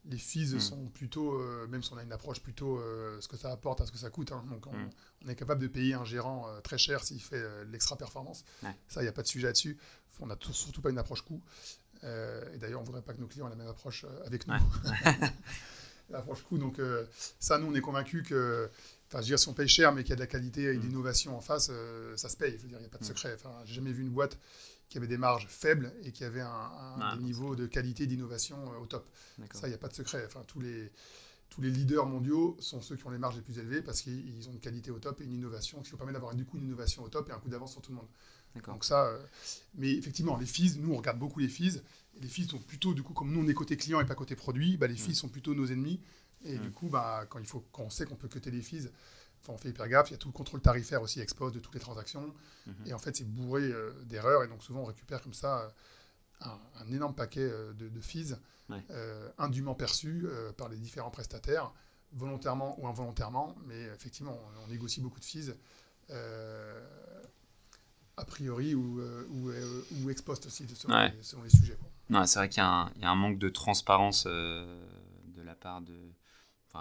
[0.06, 0.60] les fees hmm.
[0.60, 3.80] sont plutôt, euh, même si on a une approche plutôt euh, ce que ça apporte
[3.80, 4.32] à ce que ça coûte.
[4.32, 4.44] Hein.
[4.50, 4.88] donc hmm.
[5.24, 8.44] on, est capable de payer un gérant très cher s'il fait l'extra performance.
[8.88, 9.76] Ça, il n'y a pas de sujet là-dessus.
[10.20, 11.42] On n'a surtout pas une approche coût.
[12.02, 14.54] et d'ailleurs, on ne voudrait pas que nos clients aient la même approche avec nous.
[16.10, 16.58] L'approche coût.
[16.58, 16.80] Donc
[17.38, 18.70] ça, nous, on est convaincus que
[19.08, 20.64] Enfin, je veux dire, si on paye cher, mais qu'il y a de la qualité
[20.64, 20.82] et de mm.
[20.82, 22.56] l'innovation en face, euh, ça se paye.
[22.56, 23.08] Je veux dire, il n'y a pas de mm.
[23.08, 23.32] secret.
[23.34, 24.38] Enfin, j'ai jamais vu une boîte
[24.88, 28.56] qui avait des marges faibles et qui avait un, un des niveaux de qualité d'innovation
[28.72, 29.08] euh, au top.
[29.52, 30.24] Ça, il n'y a pas de secret.
[30.26, 30.90] Enfin, tous les,
[31.50, 34.48] tous les leaders mondiaux sont ceux qui ont les marges les plus élevées parce qu'ils
[34.48, 36.64] ont une qualité au top et une innovation qui vous permet d'avoir du coup une
[36.64, 38.08] innovation au top et un coup d'avance sur tout le monde.
[38.64, 39.18] Donc ça, euh,
[39.74, 41.82] mais effectivement, les fees, nous on regarde beaucoup les fees.
[42.16, 44.14] Et les fees sont plutôt, du coup, comme nous on est côté client et pas
[44.14, 45.14] côté produit, bah, les fees mm.
[45.14, 46.00] sont plutôt nos ennemis
[46.46, 48.88] et du coup, bah, quand, il faut, quand on sait qu'on peut cuter les fees,
[49.52, 50.10] on fait hyper gaffe.
[50.10, 52.32] Il y a tout le contrôle tarifaire aussi expose de toutes les transactions.
[52.66, 52.74] Mhm.
[52.86, 54.44] Et en fait, c'est bourré euh, d'erreurs.
[54.44, 55.72] Et donc, souvent, on récupère comme ça
[56.42, 56.46] euh,
[56.80, 58.36] un, énorme paquet euh, de, de, fees
[59.38, 60.26] indûment perçus
[60.58, 61.72] par les différents prestataires,
[62.12, 63.54] volontairement ou involontairement.
[63.66, 65.54] Mais effectivement, on, négocie beaucoup de fees.
[68.16, 70.98] a priori ou, ou, ou ex post aussi selon,
[71.44, 71.78] les, sujets.
[72.26, 75.94] c'est vrai qu'il y, y, a un manque de transparence de la part de,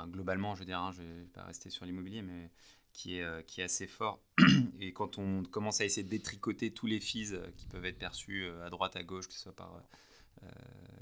[0.08, 2.49] globalement, je veux dire, hein, je ne vais pas rester sur l'immobilier, mais
[2.95, 4.21] qui est, euh, qui est assez fort.
[4.79, 7.99] Et quand on commence à essayer de détricoter tous les fees euh, qui peuvent être
[7.99, 9.84] perçus euh, à droite, à gauche, que ce soit par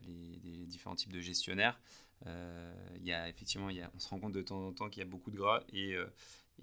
[0.05, 1.79] les, différents types de gestionnaires,
[2.25, 5.01] il y a effectivement, y a, on se rend compte de temps en temps qu'il
[5.01, 5.63] y a beaucoup de gras.
[5.71, 5.95] Et,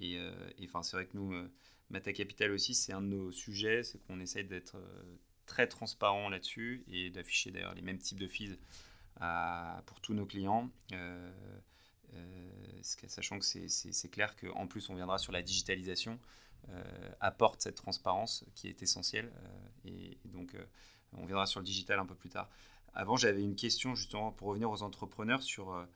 [0.00, 0.18] et,
[0.64, 1.32] enfin, c'est vrai que nous,
[1.90, 4.78] Mata Capital aussi, c'est un de nos sujets, c'est qu'on essaye d'être
[5.46, 8.58] très transparent là-dessus et d'afficher d'ailleurs les mêmes types de fees
[9.86, 10.70] pour tous nos clients.
[12.82, 16.18] Sachant que c'est clair qu'en plus on viendra sur la digitalisation,
[16.68, 19.32] euh, apporte cette transparence qui est essentielle.
[19.44, 20.56] Euh, et, donc
[21.12, 22.48] on viendra sur le digital un peu plus tard.
[22.94, 25.86] Avant, j'avais une question justement pour revenir aux entrepreneurs sur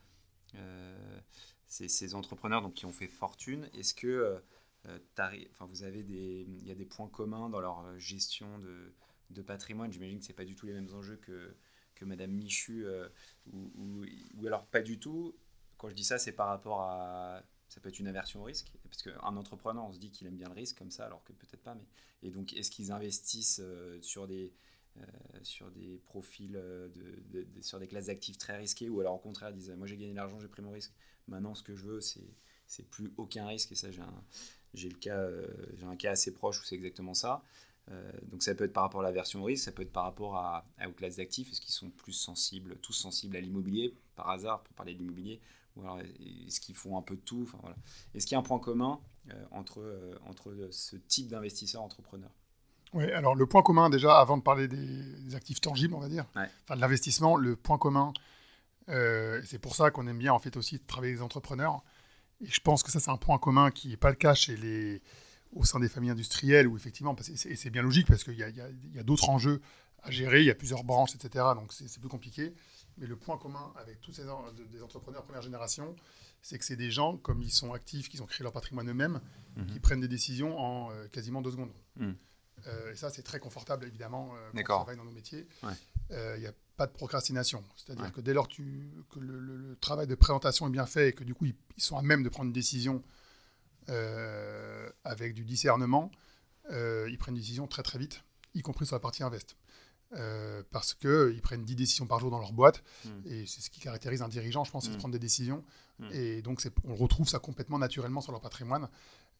[1.66, 3.68] ces, entrepreneurs donc, qui ont fait fortune.
[3.74, 4.40] Est-ce que
[5.60, 9.92] vous avez des, y a des points communs dans leur gestion de, patrimoine?
[9.92, 11.54] J'imagine que ce pas du tout les mêmes enjeux que,
[12.04, 12.86] Madame Michu,
[13.52, 14.04] ou,
[14.46, 15.34] alors pas du tout.
[15.84, 17.42] Quand je dis ça, c'est par rapport à.
[17.68, 20.36] Ça peut être une aversion au risque, parce qu'un entrepreneur, on se dit qu'il aime
[20.36, 21.74] bien le risque comme ça, alors que peut-être pas.
[21.74, 21.84] Mais...
[22.22, 24.54] Et donc, est-ce qu'ils investissent euh, sur des.
[24.96, 25.02] Euh,
[25.42, 26.88] sur des profils, euh,
[27.26, 29.98] de, sur des classes d'actifs très risquées, ou alors au contraire, ils disent Moi j'ai
[29.98, 30.94] gagné l'argent, j'ai pris mon risque.
[31.28, 33.72] Maintenant, ce que je veux, c'est, plus aucun risque.
[33.72, 33.88] Et ça,
[34.72, 37.42] j'ai le un cas assez proche où c'est exactement ça.
[38.30, 40.36] donc ça peut être par rapport à l'aversion au risque, ça peut être par rapport
[40.36, 44.30] à, à aux classes d'actifs, est-ce qu'ils sont plus sensibles, tous sensibles à l'immobilier, par
[44.30, 45.40] hasard, pour parler de l'immobilier,
[46.46, 47.76] est-ce qu'ils font un peu de tout enfin, voilà.
[48.14, 52.30] Est-ce qu'il y a un point commun euh, entre, euh, entre ce type d'investisseur entrepreneur?
[52.92, 56.26] Oui, alors le point commun, déjà, avant de parler des, actifs tangibles, on va dire,
[56.36, 58.12] enfin, de l'investissement, le point commun,
[58.88, 61.82] euh, c'est pour ça qu'on aime bien en fait aussi travailler avec les entrepreneurs.
[62.40, 64.56] Et je pense que ça, c'est un point commun qui n'est pas le cas chez
[64.56, 65.02] les,
[65.52, 68.48] au sein des familles industrielles, où effectivement, et c'est bien logique parce qu'il y a,
[68.48, 69.60] y a d'autres enjeux
[70.04, 71.44] à gérer, il y a plusieurs branches, etc.
[71.56, 72.54] Donc c'est plus compliqué.
[72.98, 74.22] Mais le point commun avec tous ces
[74.70, 75.96] des entrepreneurs première génération,
[76.42, 79.20] c'est que c'est des gens, comme ils sont actifs, qui ont créé leur patrimoine eux-mêmes,
[79.56, 79.66] mhm.
[79.66, 81.72] qui prennent des décisions en euh, quasiment deux secondes.
[81.96, 82.14] Mhm.
[82.66, 85.48] Euh, et ça, c'est très confortable, évidemment, euh, quand on travaille dans nos métiers.
[86.10, 87.64] Il n'y a pas de procrastination.
[87.76, 88.62] C'est-à-dire que dès lors que
[89.20, 92.22] le, travail de présentation est bien fait et que du coup, ils, sont à même
[92.22, 93.02] de prendre une décision
[93.88, 96.10] avec du discernement,
[96.70, 98.22] ils prennent une décision très très vite,
[98.54, 99.56] y compris sur la partie invest.
[100.16, 102.82] Euh, parce qu'ils prennent 10 décisions par jour dans leur boîte.
[103.04, 103.08] Hmm.
[103.26, 104.98] Et c'est ce qui caractérise un dirigeant, je pense, c'est de hmm.
[104.98, 105.64] prendre des décisions.
[105.98, 106.08] Hmm.
[106.12, 108.88] Et donc, on retrouve ça complètement naturellement sur leur patrimoine.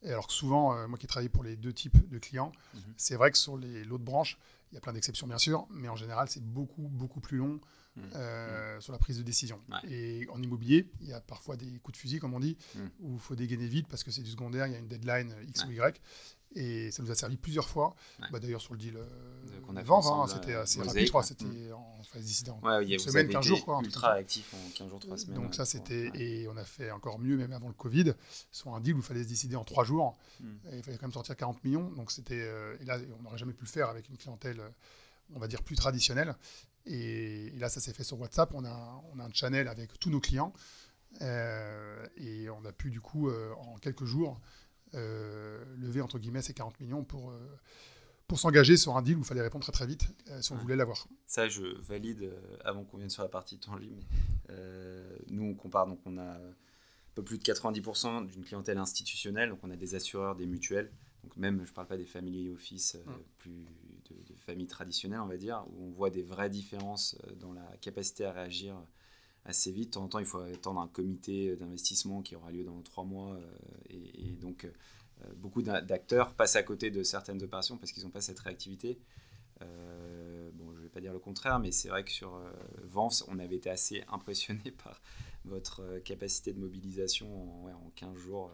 [0.03, 2.53] Et alors que souvent, euh, moi qui ai travaillé pour les deux types de clients,
[2.97, 4.39] c'est vrai que sur l'autre branche,
[4.71, 7.61] il y a plein d'exceptions bien sûr, mais en général, c'est beaucoup, beaucoup plus long
[8.15, 9.61] euh, sur la prise de décision.
[9.89, 12.57] Et en immobilier, il y a parfois des coups de fusil, comme on dit,
[13.01, 15.35] où il faut dégainer vite parce que c'est du secondaire, il y a une deadline
[15.49, 16.01] X ou Y.
[16.57, 17.97] Et ça nous a servi plusieurs fois.
[18.31, 21.25] Bah, D'ailleurs, sur le deal euh, qu'on a vend, hein, c'était assez rapide, je crois.
[21.25, 21.73] C'était mm.
[21.73, 22.61] en phase dissident.
[22.63, 23.65] Ouais, une semaine, 15 jours.
[23.65, 25.43] Quoi, ultra actif en 15 jours, 3 semaines.
[25.43, 26.11] Donc, ça, c'était.
[26.15, 28.15] Et on a fait encore mieux, même avant le Covid,
[28.53, 30.17] sur un deal où il fallait se décider en 3 jours.
[30.41, 30.47] Mm.
[30.71, 31.91] Et il fallait quand même sortir 40 millions.
[31.91, 32.43] Donc, c'était.
[32.43, 34.63] Euh, et là, on n'aurait jamais pu le faire avec une clientèle,
[35.35, 36.37] on va dire, plus traditionnelle.
[36.87, 38.55] Et, là, ça s'est fait sur WhatsApp.
[38.55, 40.53] On a, on a un channel avec tous nos clients.
[41.23, 44.64] Euh, et on a pu, du coup, en quelques jours, euh,
[44.95, 47.39] lever entre guillemets ces 40 millions pour, euh,
[48.27, 50.57] pour s'engager sur un deal où il fallait répondre très très vite euh, si on
[50.57, 51.07] voulait l'avoir.
[51.27, 52.31] Ça, je valide
[52.65, 54.03] avant qu'on vienne sur la partie tangible.
[55.29, 59.61] nous, on compare, donc on a un peu plus de 90% d'une clientèle institutionnelle, donc
[59.63, 60.91] on a des assureurs, des mutuelles,
[61.23, 62.99] Donc même, je ne parle pas des family office
[63.39, 63.67] plus
[64.11, 67.67] de, de familles traditionnelles, on va dire, où on voit des vraies différences dans la
[67.81, 68.77] capacité à réagir
[69.45, 69.91] assez vite.
[69.91, 73.05] De temps en temps, il faut attendre un comité d'investissement qui aura lieu dans trois
[73.05, 73.39] mois.
[73.91, 74.67] et, donc,
[75.37, 78.99] beaucoup d'acteurs passent à côté de certaines opérations parce qu'ils n'ont pas cette réactivité.
[79.63, 82.53] Euh, bon, je ne vais pas dire le contraire, mais c'est vrai que sur euh,
[82.83, 85.01] Vance, on avait été assez impressionné par
[85.45, 88.53] votre euh, capacité de mobilisation en, en 15, jours,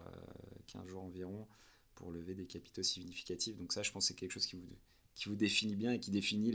[0.67, 1.47] 15 jours environ
[1.95, 3.57] pour lever des capitaux significatifs.
[3.57, 4.55] Donc ça, je pense que c'est quelque chose qui
[5.27, 6.51] vous, définit bien et qui définit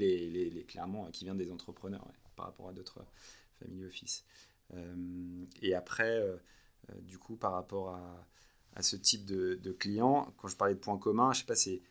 [0.67, 3.05] clairement, qui vient des entrepreneurs par rapport à d'autres
[3.59, 4.25] family office.
[5.63, 6.23] et après,
[7.03, 8.27] du coup, par rapport à,
[8.75, 11.55] à ce type de, de clients, quand je parlais de points communs, je sais pas,
[11.55, 11.83] c'est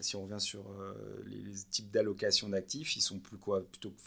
[0.00, 3.64] si on revient sur euh, les, types d'allocation d'actifs, ils sont plus quoi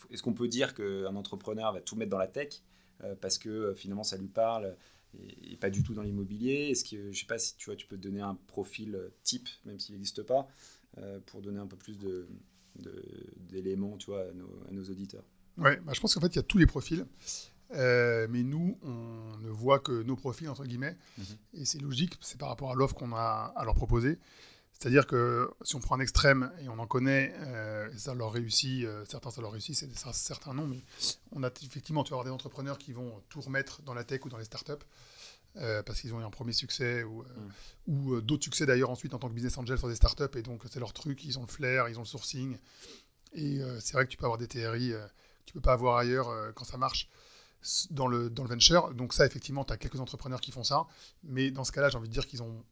[0.09, 2.61] Est-ce qu'on peut dire qu'un entrepreneur va tout mettre dans la tech
[3.03, 4.75] euh, parce que euh, finalement ça lui parle
[5.19, 6.69] et, pas du tout dans l'immobilier?
[6.69, 9.79] Est-ce que je sais pas si tu vois, tu peux donner un profil type, même
[9.79, 10.47] s'il n'existe pas,
[11.25, 12.27] pour donner un peu plus de,
[13.37, 15.23] d'éléments, tu vois, à nos, auditeurs.
[15.57, 17.05] Ouais, bah, je pense qu'en fait il y a tous les profils.
[17.71, 21.25] mais nous, on ne voit que nos profils, entre guillemets, mhm.
[21.53, 24.19] et c'est logique, c'est par rapport à l'offre qu'on a à leur proposer.
[24.79, 28.85] C'est-à-dire que si on prend un extrême et on en connaît, euh, ça leur réussit,
[28.85, 29.75] euh, certains ça leur réussit,
[30.13, 30.83] certains non, mais
[31.31, 34.23] on a effectivement, tu vas avoir des entrepreneurs qui vont tout remettre dans la tech
[34.25, 34.73] ou dans les startups
[35.55, 37.25] euh, parce qu'ils ont eu un premier succès ou, mm.
[37.87, 40.61] ou d'autres succès d'ailleurs ensuite en tant que business angel sur des startups et donc
[40.69, 42.55] c'est leur truc, ils ont le flair, ils ont le sourcing
[43.33, 44.93] et c'est vrai que tu peux avoir des TRI
[45.47, 47.09] tu peux pas avoir ailleurs quand ça marche
[47.89, 48.93] dans le, dans le venture.
[48.93, 50.85] Donc ça, effectivement, tu as quelques entrepreneurs qui font ça.
[51.23, 52.63] Mais dans ce cas-là, j'ai envie de dire qu'ils ont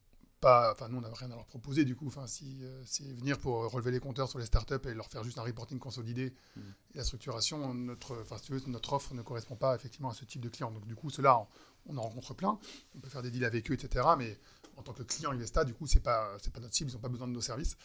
[0.45, 3.39] enfin nous on n'a rien à leur proposer du coup, enfin si euh, c'est venir
[3.39, 6.61] pour relever les compteurs sur les startups et leur faire juste un reporting consolidé mm.
[6.93, 10.13] et la structuration, notre, enfin si tu veux, notre offre ne correspond pas effectivement à
[10.13, 10.71] ce type de client.
[10.71, 11.47] Donc du coup cela
[11.87, 12.59] on, en rencontre plein,
[12.95, 14.05] on peut faire des deals avec eux, etc.
[14.17, 14.37] Mais
[14.77, 17.01] en tant que client Investa, du coup c'est pas c'est pas notre cible, ils n'ont
[17.01, 17.77] pas besoin de nos services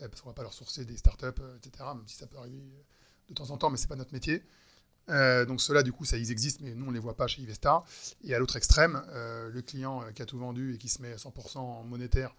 [0.00, 1.84] euh, parce qu'on va pas leur sourcer des startups, euh, etc.
[1.94, 2.62] Même si ça peut arriver
[3.30, 4.42] de temps en temps, mais c'est pas notre métier.
[5.08, 7.26] Euh, donc ceux-là, du coup, ça, ils existent, mais nous, on ne les voit pas
[7.26, 7.84] chez Ivesta.
[8.22, 11.02] Et à l'autre extrême, euh, le client euh, qui a tout vendu et qui se
[11.02, 12.34] met 100% en monétaire,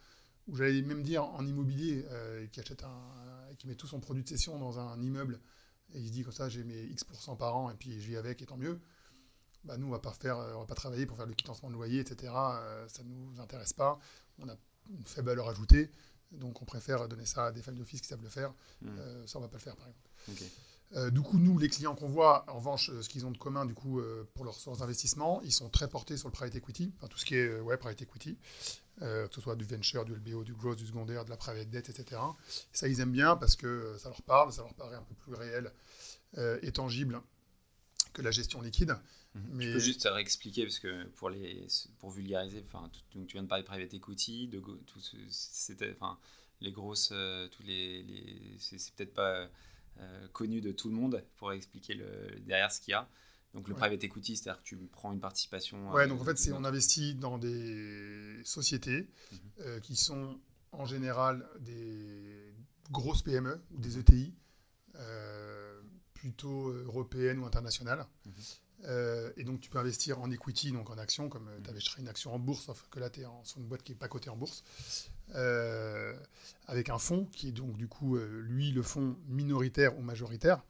[0.48, 2.06] ou j'allais même dire en immobilier,
[2.52, 5.40] qui achète un, qui met tout son produit de cession dans un immeuble,
[5.94, 8.18] et il se dit comme ça, j'ai mes X% par an, et puis je vis
[8.18, 8.80] avec, et tant mieux.
[9.64, 11.76] Bah, nous, on va pas faire, on va pas travailler pour faire le quittancement de
[11.76, 12.34] loyer, etc.
[12.88, 14.00] ça ne nous intéresse pas.
[14.40, 14.56] On a
[14.90, 15.92] une faible valeur ajoutée,
[16.32, 18.52] donc on préfère donner ça à des familles d'office qui savent le faire.
[18.82, 18.90] Mmh.
[19.28, 20.10] ça, on va pas le faire, par exemple.
[20.96, 23.38] Euh, du coup, nous, les clients qu'on voit, en revanche, euh, ce qu'ils ont de
[23.38, 26.56] commun, du coup, euh, pour leurs sources d'investissement, ils sont très portés sur le private
[26.56, 28.38] equity, enfin, tout ce qui est ouais, private equity,
[29.00, 31.90] que ce soit du venture, du LBO, du growth, du secondaire, de la private debt,
[31.90, 32.22] etc.
[32.72, 35.34] ça, ils aiment bien parce que ça leur parle, ça leur paraît un peu plus
[35.34, 35.72] réel
[36.62, 37.20] et tangible
[38.14, 38.96] que la gestion liquide.
[39.34, 39.44] Mhm.
[39.54, 39.66] Mais...
[39.66, 41.66] Tu peux juste réexpliquer, parce que pour, les,
[41.98, 45.00] pour vulgariser, enfin, tu viens de parler de private equity, de tout
[45.30, 46.20] c'était, enfin,
[46.60, 47.12] les grosses,
[47.52, 49.48] tous les, les c'est peut-être pas euh,
[50.34, 53.08] connu de tout le monde pour expliquer le, derrière ce qu'il y a.
[53.54, 55.92] Donc le private equity, c'est-à-dire que tu prends une participation.
[55.92, 59.40] Ouais, donc en fait, c'est on investit dans des sociétés mhm.
[59.60, 60.40] euh, qui sont
[60.72, 62.54] en général des
[62.92, 64.34] grosses PME ou des ETI,
[64.96, 65.82] euh,
[66.14, 68.06] plutôt européennes ou internationales.
[68.26, 69.34] Mhm.
[69.38, 72.34] et donc tu peux investir en equity, donc en action, comme tu avais une action
[72.34, 74.38] en bourse, sauf que là tu es sur une boîte qui n'est pas cotée en
[74.38, 74.64] bourse.
[75.36, 76.14] Euh,
[76.68, 80.64] avec un fonds qui est donc du coup, euh, lui, le fonds minoritaire ou majoritaire,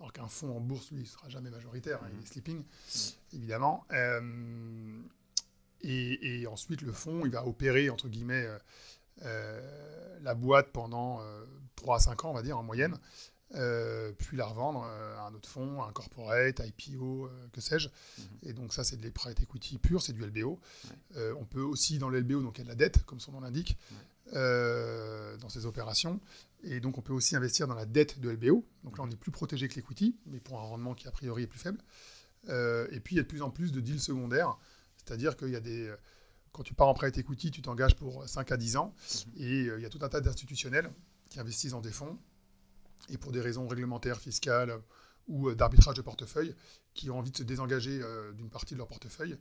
[0.00, 2.26] alors qu'un fonds en bourse, lui, il ne sera jamais majoritaire, hein, il est mmh.
[2.26, 3.36] sleeping, mmh.
[3.36, 3.84] évidemment.
[3.92, 5.00] Euh,
[5.82, 8.46] et, ensuite, le fonds, il va opérer, entre guillemets,
[9.20, 11.20] la boîte pendant
[11.76, 12.96] 3 à 5 ans, on va dire, en moyenne,
[14.18, 17.88] puis la revendre à un autre fonds, un corporate, IPO, que sais-je.
[17.88, 18.22] Mmh.
[18.44, 20.58] Et donc ça, c'est de private equity pur, c'est du LBO.
[21.16, 23.32] on peut aussi, dans le LBO, donc il y a de la dette, comme son
[23.32, 23.76] nom l'indique.
[24.34, 26.18] Euh, dans ces opérations.
[26.62, 28.64] Et donc, on peut aussi investir dans la dette de LBO.
[28.82, 31.42] Donc là, on est plus protégé que l'equity, mais pour un rendement qui, a priori,
[31.42, 31.78] est plus faible.
[32.48, 34.56] Euh, et puis, il y a de plus en plus de deals secondaires.
[34.96, 35.92] C'est-à-dire qu'il y a des.
[36.52, 38.94] Quand tu pars en private equity, tu t'engages pour 5 à 10 ans.
[38.94, 39.32] Mhm.
[39.36, 40.90] Et euh, il y a tout un tas d'institutionnels
[41.28, 42.16] qui investissent dans des fonds.
[43.08, 44.80] Et pour des raisons réglementaires, fiscales
[45.28, 46.54] ou d'arbitrage de portefeuille,
[46.94, 48.00] qui ont envie de se désengager
[48.34, 49.38] d'une partie de leur portefeuille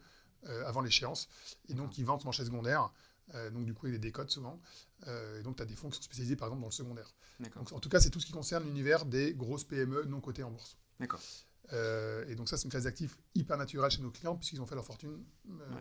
[0.65, 1.28] avant l'échéance.
[1.69, 2.91] Et donc, ils vendent marché secondaire
[3.36, 4.60] euh, donc, du coup, il y a des souvent.
[5.08, 7.13] Euh, et donc, tu as des fonds qui sont spécialisés, par exemple, dans le secondaire.
[7.39, 10.43] Donc, en tout cas, c'est tout ce qui concerne l'univers des grosses PME non cotées
[10.43, 10.78] en bourse.
[11.00, 11.21] D'accord.
[11.74, 14.65] Euh, et donc, ça, c'est une classe d'actifs hyper naturelle chez nos clients, puisqu'ils ont
[14.65, 15.24] fait leur fortune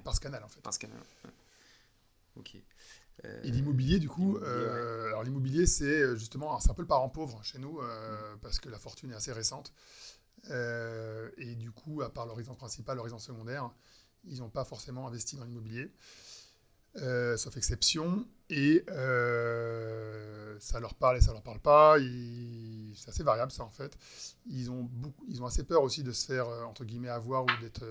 [0.04, 0.60] par ce canal, en fait.
[0.60, 0.98] Par ce canal,
[2.36, 2.56] Ok.
[3.42, 7.58] Et l'immobilier, du coup, alors l'immobilier, c'est justement, c'est un peu le parent pauvre chez
[7.58, 8.38] nous, mm.
[8.42, 9.72] parce que la fortune est assez récente.
[10.48, 13.70] et du coup, à part l'horizon principal, l'horizon secondaire,
[14.24, 15.92] ils n'ont pas forcément investi dans l'immobilier.
[16.96, 18.26] sauf exception.
[18.48, 18.84] Et
[20.60, 21.96] ça leur parle et ça leur parle pas.
[22.94, 23.96] C'est assez variable ça en fait.
[24.46, 27.48] Ils ont, beaucoup, ils ont assez peur aussi de se faire, entre guillemets, avoir ou
[27.60, 27.84] d'être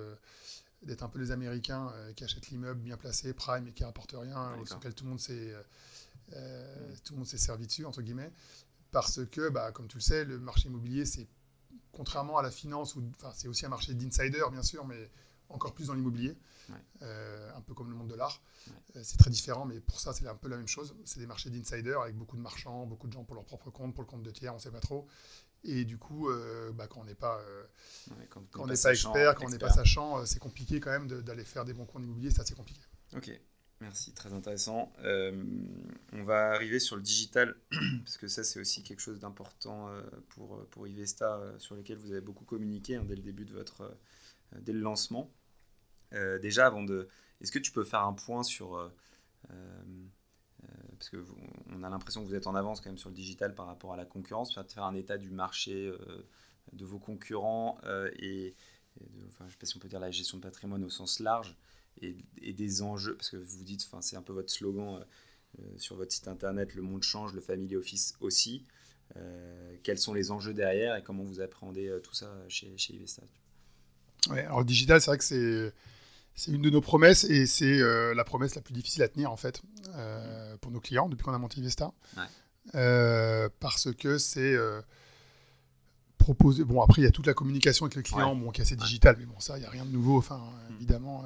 [0.84, 4.56] d'être un peu les Américains qui achètent l'immeuble bien placé, prime, et qui rapporte rien,
[4.66, 5.54] sur lequel tout le monde s'est
[7.04, 8.32] tout le monde s'est servi dessus, entre guillemets.
[8.92, 11.28] Parce que, bah, comme tu le sais, le marché immobilier, c'est
[11.92, 12.96] contrairement à la finance,
[13.34, 15.10] c'est aussi un marché d'insider, bien sûr, mais
[15.50, 16.38] encore plus dans l'immobilier,
[17.02, 18.42] euh, un peu comme le monde de l'art.
[18.96, 20.96] Euh, c'est très différent, mais pour ça, c'est un peu la même chose.
[21.06, 23.94] C'est des marchés d'insider avec beaucoup de marchands, beaucoup de gens pour leur propre compte,
[23.94, 25.08] pour le compte de tiers, on ne sait pas trop.
[25.64, 27.42] Et du coup, euh, bah, quand on n'est pas,
[28.30, 31.44] quand, on n'est pas expert, quand on n'est pas sachant, c'est compliqué quand même d'aller
[31.44, 32.82] faire des bons comptes immobiliers, c'est assez compliqué.
[33.16, 33.32] Ok,
[33.82, 34.92] Merci, très intéressant.
[35.04, 35.32] Euh,
[36.12, 37.56] on va arriver sur le digital,
[38.04, 41.98] parce que ça c'est aussi quelque chose d'important euh, pour, pour Ivesta, euh, sur lequel
[41.98, 43.98] vous avez beaucoup communiqué hein, dès le début de votre,
[44.60, 45.32] dès le lancement.
[46.12, 47.08] déjà, avant de,
[47.40, 48.92] est-ce que tu peux faire un point sur,
[50.98, 51.24] parce que
[51.72, 53.94] on a l'impression que vous êtes en avance quand même sur le digital par rapport
[53.94, 55.92] à la concurrence, faire un état du marché
[56.74, 57.78] de vos concurrents
[58.18, 58.56] et,
[59.28, 61.56] enfin, je sais pas si on peut dire la gestion de patrimoine au sens large
[62.02, 65.04] et, des enjeux, parce que vous dites, enfin, c'est un peu votre slogan euh,
[65.60, 68.66] euh, sur votre site internet, le monde change, le family office aussi.
[69.18, 73.24] Euh, quels sont les enjeux derrière et comment vous appréhendez tout ça chez, chez Ivesta?
[74.30, 75.74] Ouais, alors digital, c'est vrai que c'est
[76.40, 77.80] c'est une de nos promesses et c'est
[78.14, 79.62] la promesse la plus difficile à tenir en fait
[80.62, 81.92] pour nos clients depuis qu'on a monté Ivesta.
[83.60, 84.56] parce que c'est
[86.18, 86.64] proposer.
[86.64, 88.76] Bon, après, il y a toute la communication avec le client bon, qui est assez
[88.76, 90.18] digital, mais bon, ça, il n'y a rien de nouveau.
[90.18, 90.76] Enfin, mm.
[90.76, 91.24] évidemment,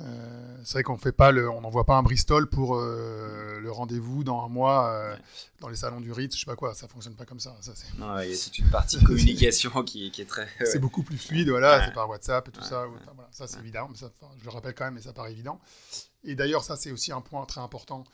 [0.00, 3.70] euh, c'est vrai qu'on fait pas le, on n'envoie pas un Bristol pour euh, le
[3.70, 5.16] rendez-vous dans un mois euh,
[5.60, 7.56] dans les salons du Ritz, je sais pas quoi, ça fonctionne pas comme ça.
[7.60, 10.48] ça non, il y a toute une partie communication qui, qui, est très.
[10.64, 12.86] C'est beaucoup plus fluide, voilà, c'est par WhatsApp et tout ça.
[12.86, 15.60] Voilà, ça c'est évident, mais ça, je le rappelle quand même, mais ça paraît évident.
[16.22, 18.04] Et d'ailleurs, ça c'est aussi un point très important,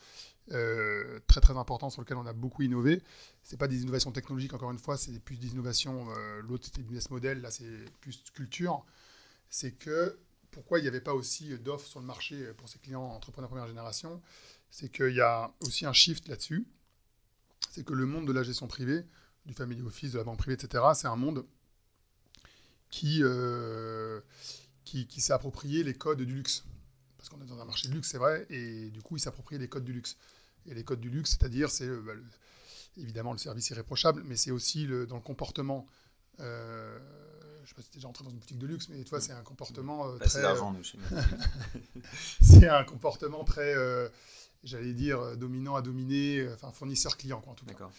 [0.49, 3.03] très très important sur lequel on a beaucoup innové.
[3.43, 6.07] C'est pas des innovations technologiques encore une fois, c'est plus des innovations.
[6.41, 7.69] L'autre c'était business model, là c'est
[8.01, 8.83] plus culture.
[9.51, 10.17] C'est que
[10.55, 13.67] pourquoi il n'y avait pas aussi d'offres sur le marché pour ces clients entrepreneurs première
[13.67, 14.21] génération,
[14.69, 16.65] c'est qu'il y a aussi un shift là-dessus.
[17.71, 19.03] C'est que le monde de la gestion privée,
[19.45, 21.45] du family office, de la banque privée, etc., c'est un monde
[22.89, 24.21] qui, euh,
[24.85, 26.63] qui, s'est approprié les codes du luxe.
[27.17, 29.57] Parce qu'on est dans un marché de luxe, c'est vrai, et du coup, il s'approprie
[29.57, 30.15] les codes du luxe.
[30.67, 32.13] Et les codes du luxe, c'est-à-dire, c'est bah,
[32.95, 35.85] évidemment le service irréprochable, mais c'est aussi dans le comportement.
[36.39, 36.97] Euh,
[37.65, 39.31] je sais pas si tu es déjà entré dans une boutique de luxe, mais c'est
[39.31, 40.41] un comportement euh, très.
[40.41, 40.99] d'argent, nous, chez
[42.41, 44.07] C'est un comportement très, euh,
[44.63, 47.89] j'allais dire, euh, dominant à dominer, enfin fournisseur-client, quoi, en tout cas.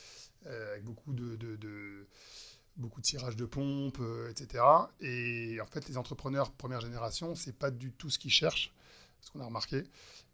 [0.47, 2.07] avec beaucoup de, de,
[2.77, 3.99] beaucoup de tirage de pompe,
[4.31, 4.65] etc.
[5.01, 8.73] Et en fait, les entrepreneurs première génération, c'est pas du tout ce qu'ils cherchent,
[9.21, 9.83] ce qu'on a remarqué.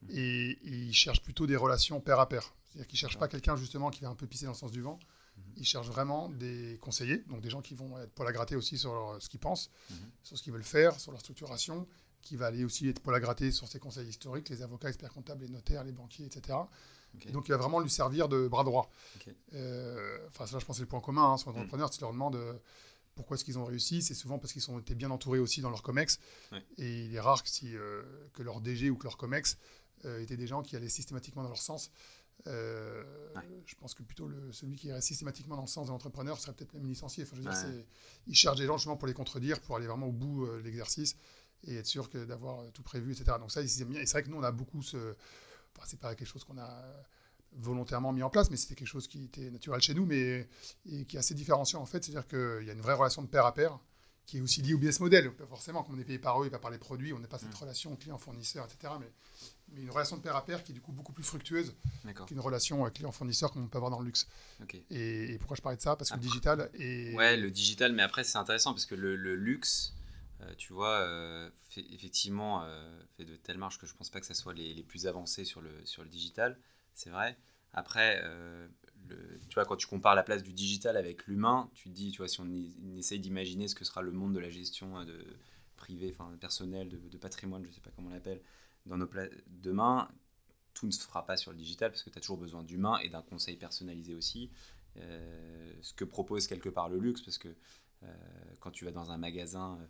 [0.03, 0.07] Mmh.
[0.11, 2.55] Et, ils cherchent plutôt des relations pair à pair.
[2.67, 4.83] C'est-à-dire qu'ils cherchent pas quelqu'un justement qui va un peu pisser dans le sens du
[4.83, 4.99] vent.
[5.37, 5.53] Mhm.
[5.57, 8.79] Ils cherchent vraiment des conseillers, donc des gens qui vont être pour la gratter aussi
[8.79, 9.97] sur ce qu'ils pensent, mhm.
[10.23, 11.87] sur ce qu'ils veulent faire, sur leur structuration,
[12.23, 15.13] qui va aller aussi être pour la gratter sur ses conseils historiques, les avocats, experts
[15.13, 16.59] comptables, les notaires, les banquiers, etc.
[17.33, 18.91] donc il va vraiment lui servir de bras droit.
[19.53, 21.63] Euh, enfin, ça, je pense, c'est le point commun hein, sur les mhm.
[21.63, 21.93] entrepreneurs.
[21.93, 22.55] Si tu leur demandes euh,
[23.15, 25.69] pourquoi est-ce qu'ils ont réussi, c'est souvent parce qu'ils ont été bien entourés aussi dans
[25.69, 26.19] leur COMEX.
[26.79, 29.59] Et il est rare que, si, euh, que leur DG ou que leur COMEX
[30.19, 31.93] étaient des gens qui allaient systématiquement dans leur sens.
[32.49, 33.05] Euh,
[33.67, 36.53] je pense que plutôt le, celui qui reste systématiquement dans le sens de l'entrepreneur serait
[36.53, 37.25] peut-être même licencié.
[37.25, 37.85] Enfin, je veux dire,
[38.27, 40.65] il cherche des gens justement pour les contredire, pour aller vraiment au bout euh, de
[40.65, 41.17] l'exercice
[41.65, 43.37] et être sûr d'avoir euh, tout prévu, etc.
[43.39, 44.01] Donc ça, c'est bien.
[44.01, 45.15] Et c'est vrai que nous, on a beaucoup ce...
[45.77, 46.83] Enfin, c'est pas quelque chose qu'on a
[47.55, 50.49] volontairement mis en place, mais c'était quelque chose qui était naturel chez nous, mais
[50.87, 52.03] et qui est assez différenciant en fait.
[52.03, 53.79] C'est-à-dire qu'il y a une vraie relation de pair à pair
[54.27, 55.33] qui est aussi liée au business model.
[55.49, 57.39] Forcément, comme on est payé par eux et pas par les produits, on n'a pas
[57.39, 57.61] cette mm.
[57.61, 58.95] relation client-fournisseur, etc.
[59.01, 59.11] Mais
[59.75, 61.75] mais une relation de pair à pair qui est du coup beaucoup plus fructueuse
[62.27, 64.29] qu'une relation client-fournisseur qu'on peut avoir dans le luxe.
[64.91, 65.97] Et, pourquoi je parlais de ça?
[65.97, 67.15] Parce que le digital est...
[67.15, 69.95] Ouais, le digital, mais après c'est intéressant parce que le, luxe,
[70.41, 74.21] euh, tu vois, euh, fait, effectivement, euh, fait de telles marges que je pense pas
[74.21, 76.59] que ça soit les, les plus avancés sur le, sur le digital,
[76.95, 77.37] c'est vrai.
[77.75, 78.23] Après,
[79.09, 82.19] tu vois, quand tu compares la place du digital avec l'humain, tu te dis, tu
[82.19, 82.49] vois, si on,
[82.97, 85.25] essaye d'imaginer ce que sera le monde de la gestion de
[85.77, 88.41] privé, enfin personnel, de, de patrimoine, je sais pas comment on l'appelle,
[88.87, 89.09] dans nos
[89.47, 90.09] demain,
[90.75, 92.99] tout ne se fera pas sur le digital parce que tu as toujours besoin d'humain
[92.99, 94.51] et d'un conseil personnalisé aussi.
[94.99, 97.49] Euh, ce que propose quelque part le luxe parce que
[98.03, 98.07] euh,
[98.61, 99.87] quand tu vas dans un magasin, euh,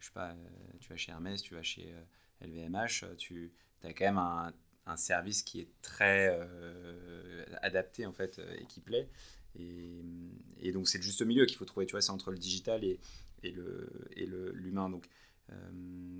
[0.00, 0.34] je sais pas,
[0.80, 1.94] tu vas chez Hermès, tu vas chez
[2.40, 3.52] LVMH, tu
[3.82, 4.52] as quand même un,
[4.86, 6.38] un, service qui est très
[7.62, 9.08] adapté en fait et qui plaît.
[9.56, 12.84] Et, donc c'est le juste milieu qu'il faut trouver, tu vois, c'est entre le digital
[12.84, 12.98] et,
[13.42, 14.90] et le et l'humain.
[14.90, 15.08] Donc
[15.52, 15.54] euh,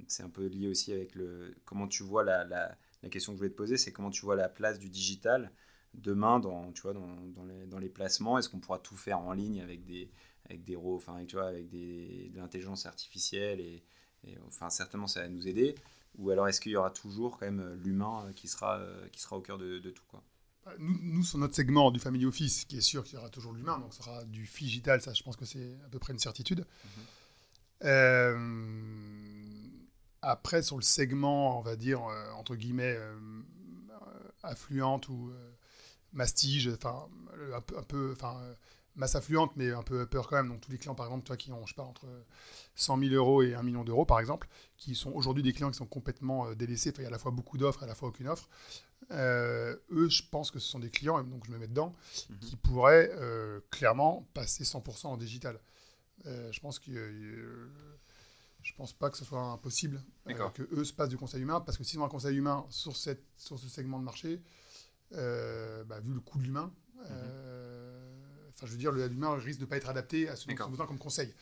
[0.09, 3.39] c'est un peu lié aussi avec le, comment tu vois la, la question que je
[3.39, 5.51] voulais te poser, c'est comment tu vois la place du digital
[5.95, 7.07] demain dans, tu vois, dans,
[7.37, 10.11] dans, les, dans les, placements Est-ce qu'on pourra tout faire en ligne avec des,
[10.47, 13.85] avec des enfin, tu vois, avec des, de l'intelligence artificielle et,
[14.47, 15.75] enfin, certainement ça va nous aider
[16.19, 18.81] Ou alors est-ce qu'il y aura toujours quand même l'humain qui sera,
[19.13, 20.23] qui sera au cœur de, de tout quoi?
[20.65, 23.29] Bah, nous, nous, sur notre segment du Family Office, qui est sûr qu'il y aura
[23.29, 26.13] toujours l'humain, donc ce sera du digital, ça je pense que c'est à peu près
[26.13, 26.61] une certitude.
[26.85, 27.05] Mhm.
[27.85, 28.35] Euh,
[30.23, 33.19] après, sur le segment, on va dire, euh, entre guillemets, euh,
[34.43, 35.33] affluente ou
[36.13, 37.09] mastige, enfin,
[37.53, 38.41] un peu, un peu enfin,
[38.97, 40.49] masse affluente, mais un peu peur quand même.
[40.49, 42.07] Donc, tous les clients, par exemple, toi qui ont, je sais pas, entre
[42.75, 45.79] 100 000 euros et 1 million d'euros, par exemple, qui sont aujourd'hui des clients qui
[45.79, 46.91] sont complètement délaissés.
[46.91, 48.49] Enfin, il y a à la fois beaucoup d'offres et à la fois aucune offre.
[49.11, 51.95] eux, je pense que ce sont des clients, et donc je me mets dedans,
[52.31, 52.39] mhm.
[52.39, 53.11] qui pourraient
[53.71, 55.59] clairement passer 100% en digital.
[56.25, 57.71] je pense que
[58.65, 61.61] je pense pas que ce soit impossible euh, que eux se passent du conseil humain,
[61.61, 64.43] parce que s'ils ont un conseil humain sur, cette, sur ce segment de marché,
[65.13, 66.73] euh, bah, vu le coût de l'humain,
[67.11, 67.84] euh,
[68.55, 70.63] enfin je veux dire, l'humain risque de ne pas être adapté à ce dont ils
[70.63, 71.35] ont besoin comme conseil.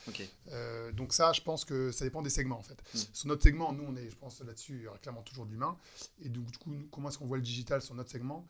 [0.95, 2.83] donc ça, je pense que ça dépend des segments en fait.
[2.95, 2.99] Mm.
[3.13, 5.51] Sur notre segment, nous on est, je pense là-dessus, il y aura clairement toujours de
[5.51, 5.79] l'humain.
[6.23, 8.49] Et donc, du coup, comment est-ce qu'on voit le digital sur notre segment?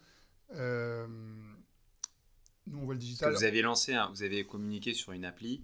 [2.67, 3.35] Nous on voit le digital.
[3.35, 5.63] vous avez lancé, vous avez communiqué sur une appli.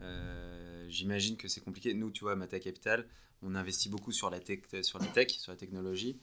[0.00, 1.94] Euh, j'imagine que c'est compliqué.
[1.94, 3.06] Nous, tu vois, Mata Capital,
[3.42, 6.18] on investit beaucoup sur la tech, sur la tech, sur la technologie.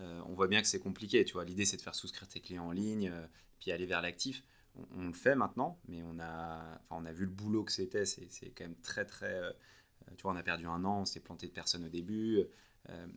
[0.00, 1.24] Euh, on voit bien que c'est compliqué.
[1.24, 3.26] Tu vois, l'idée c'est de faire souscrire tes clients en ligne, euh,
[3.58, 4.42] puis aller vers l'actif.
[4.96, 8.04] On, le fait maintenant, mais on a, enfin, on a vu le boulot que c'était.
[8.04, 9.40] C'est, quand même très très.
[10.16, 12.40] tu vois, on a perdu un an, on s'est planté de personnes au début.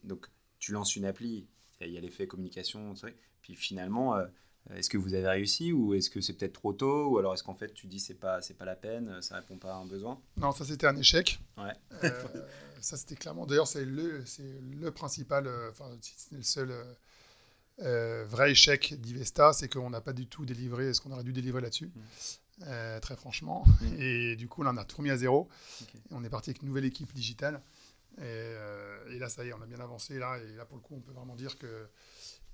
[0.03, 0.27] donc,
[0.59, 1.47] tu lances une appli,
[1.81, 2.93] il y a, l'effet communication,
[3.41, 4.25] puis finalement euh,
[4.71, 7.43] est-ce que vous avez réussi ou est-ce que c'est peut-être trop tôt ou alors est-ce
[7.43, 9.85] qu'en fait tu dis c'est pas c'est pas la peine, ça répond pas à un
[9.85, 10.21] besoin?
[10.37, 11.39] Non, ça c'était un échec.
[11.57, 11.73] Ouais.
[12.05, 12.23] Euh,
[12.79, 13.45] ça c'était clairement.
[13.45, 16.73] D'ailleurs c'est le c'est le principal, euh, enfin c'est le seul
[17.79, 21.61] vrai échec d'Ivesta, c'est qu'on n'a pas du tout délivré ce qu'on aurait dû délivrer
[21.61, 21.91] là-dessus.
[22.59, 22.99] Mm.
[23.01, 23.65] très franchement.
[23.81, 23.93] Mm.
[23.99, 25.49] Et du coup, là, on a tout remis à zéro.
[25.81, 27.61] Et on est parti avec une nouvelle équipe digitale.
[28.21, 28.53] Et,
[29.09, 30.19] et, là, ça y est, on a bien avancé.
[30.19, 31.89] Là, et là, pour le coup, on peut vraiment dire que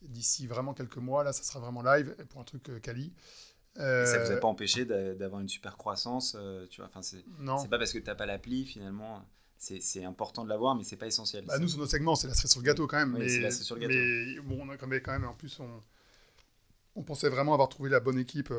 [0.02, 3.14] d'ici vraiment quelques mois, là, ça sera vraiment live pour un truc euh, quali.
[3.78, 7.24] Euh, ça ne vous a pas empêché d'avoir une super croissance euh, tu vois, c'est
[7.70, 9.24] pas parce que tu n'as pas l'appli finalement.
[9.60, 11.46] C'est important de l'avoir, mais c'est pas essentiel.
[11.46, 13.14] Bah, nous, sur nos segments, c'est la cerise sur le gâteau quand même.
[13.14, 13.94] Oui, mais, la sur le gâteau.
[13.94, 15.84] mais bon, on a quand même, en plus, on,
[16.96, 18.54] on pensait vraiment avoir trouvé la bonne équipe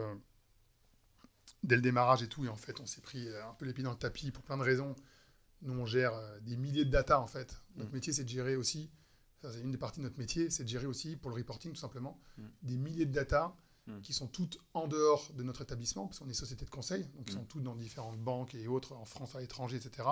[1.62, 2.44] dès le démarrage et tout.
[2.44, 4.58] Et en fait, on s'est pris un peu les pieds dans le tapis pour plein
[4.58, 4.94] de raisons.
[5.62, 7.62] Nous, on gère des milliers de data en fait.
[7.76, 7.94] Notre mm.
[7.94, 8.90] métier, c'est de gérer aussi
[9.48, 11.78] c'est une des parties de notre métier, c'est de gérer aussi, pour le reporting tout
[11.78, 12.42] simplement, mm.
[12.62, 13.54] des milliers de data
[13.90, 14.00] mm.
[14.02, 17.26] qui sont toutes en dehors de notre établissement, parce qu'on est société de conseil, donc
[17.26, 17.38] qui mm.
[17.38, 20.08] sont toutes dans différentes banques et autres, en France, à l'étranger, etc.,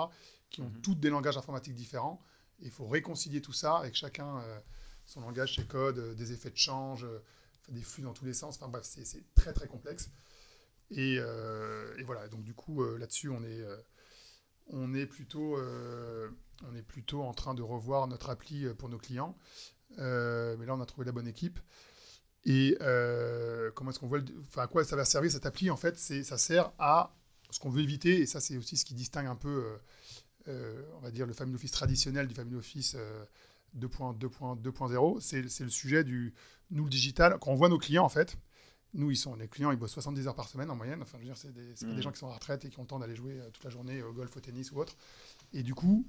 [0.49, 0.81] qui ont mm-hmm.
[0.81, 2.21] toutes des langages informatiques différents.
[2.61, 4.59] Et il faut réconcilier tout ça avec chacun euh,
[5.05, 7.23] son langage, ses codes, euh, des effets de change, euh,
[7.69, 8.55] des flux dans tous les sens.
[8.55, 10.09] Enfin bref, c'est très très complexe.
[10.91, 13.63] Et, et, voilà, donc du coup, là-dessus, on est
[14.71, 16.29] on est plutôt, euh,
[16.63, 19.37] on est plutôt en train de revoir notre appli pour nos clients.
[19.97, 21.59] Euh, mais là, on a trouvé la bonne équipe.
[22.45, 22.77] Et
[23.75, 26.23] comment est-ce qu'on voit, enfin, à quoi ça va servir cette appli En fait, c'est,
[26.23, 27.13] ça sert à
[27.51, 29.65] ce qu'on veut éviter, et ça, c'est aussi ce qui distingue un peu,
[30.47, 32.95] on va dire, le Family Office traditionnel du Family Office
[33.77, 35.19] 2.2.2.0.
[35.19, 36.33] C'est, c'est le sujet du
[36.71, 37.37] nous le digital.
[37.39, 38.37] Quand on voit nos clients, en fait,
[38.93, 41.01] nous, ils sont, les clients, ils bossent 70 heures par semaine en moyenne.
[41.01, 42.01] Enfin, je veux dire, c'est des, des, mm.
[42.01, 43.69] gens qui sont en retraite et qui ont le temps d'aller jouer euh, toute la
[43.69, 44.95] journée au golf, au tennis ou autre.
[45.53, 46.07] Et du coup,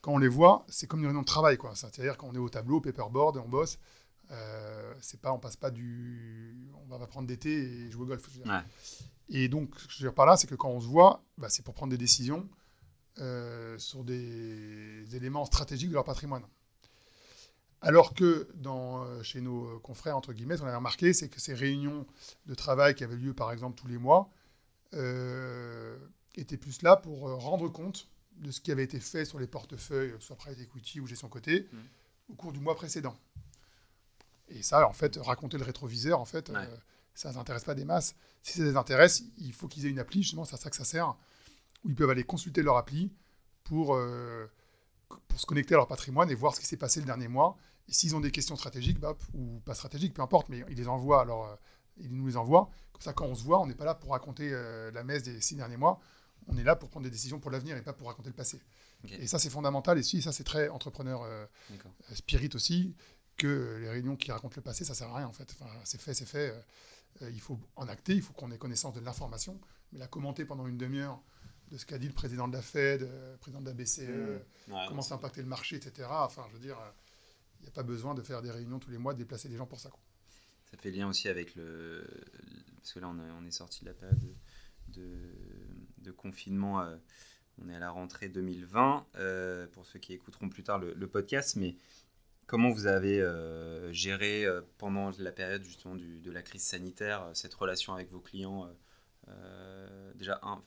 [0.00, 1.74] quand on les voit, c'est comme une réunion de travail, quoi.
[1.74, 3.78] C'est-à-dire qu'on est au tableau, paperboard, et on bosse.
[4.30, 6.56] Euh, c'est pas, on passe pas du,
[6.90, 8.28] on va prendre d'été et jouer au golf.
[9.30, 11.24] Et donc, ce que je veux dire par là, c'est que quand on se voit,
[11.36, 12.48] bah, c'est pour prendre des décisions
[13.18, 16.44] euh, sur des éléments stratégiques de leur patrimoine.
[17.80, 21.54] Alors que dans, euh, chez nos confrères, entre guillemets, on avait remarqué, c'est que ces
[21.54, 22.06] réunions
[22.46, 24.30] de travail qui avaient lieu, par exemple, tous les mois,
[24.94, 25.96] euh,
[26.34, 29.46] étaient plus là pour euh, rendre compte de ce qui avait été fait sur les
[29.46, 31.76] portefeuilles, soit private equity ou gestion côté, mmh.
[32.30, 33.16] au cours du mois précédent.
[34.50, 36.50] Et ça, en fait, raconter le rétroviseur, en fait,
[37.14, 38.14] ça ne les intéresse pas des masses.
[38.42, 40.76] Si ça les intéresse, il faut qu'ils aient une appli, justement, c'est à ça que
[40.76, 41.16] ça sert,
[41.84, 43.12] où ils peuvent aller consulter leur appli
[43.64, 43.98] pour
[45.26, 47.56] pour se connecter à leur patrimoine et voir ce qui s'est passé le dernier mois.
[47.88, 50.88] Et s'ils ont des questions stratégiques, bah, ou pas stratégiques, peu importe, mais ils les
[50.88, 51.54] envoient, alors euh,
[51.98, 52.70] ils nous les envoient.
[52.92, 55.22] Comme ça, quand on se voit, on n'est pas là pour raconter euh, la messe
[55.22, 56.00] des six derniers mois.
[56.48, 58.60] On est là pour prendre des décisions pour l'avenir et pas pour raconter le passé.
[59.04, 59.98] Et ça, c'est fondamental.
[59.98, 61.46] Et si, ça, c'est très entrepreneur euh,
[62.14, 62.94] spirit aussi,
[63.38, 65.56] que les réunions qui racontent le passé, ça sert à rien en fait.
[65.58, 66.54] Enfin, c'est fait, c'est fait.
[67.22, 69.58] il faut en acter, il faut qu'on ait connaissance de l'information.
[69.92, 71.22] Mais la commenter pendant une demi-heure
[71.70, 74.00] de ce qu'a dit le président de la Fed, le euh, président de la BCE,
[74.68, 74.72] mmh.
[74.88, 76.08] comment ça a impacté le marché, etc.
[76.10, 76.78] Enfin, je veux dire,
[77.60, 79.56] il n'y a pas besoin de faire des réunions tous les mois, de déplacer des
[79.56, 79.90] gens pour ça.
[79.90, 80.00] Quoi.
[80.70, 82.06] Ça fait lien aussi avec le.
[82.76, 84.18] Parce que là, on, est sorti de la période
[84.88, 86.80] de, confinement.
[86.80, 86.96] Euh,
[87.60, 89.06] on est à la rentrée 2020.
[89.16, 91.76] Euh, pour ceux qui écouteront plus tard le, podcast, mais
[92.48, 94.44] comment vous avez euh, géré
[94.78, 98.68] pendant la période justement de la crise sanitaire cette relation avec vos clients
[100.16, 100.60] Déjà, un,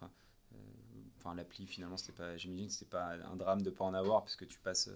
[1.18, 4.38] enfin, l'appli finalement, c'était pas, j'imagine, c'était pas un drame de pas en avoir parce
[4.38, 4.90] que tu passes,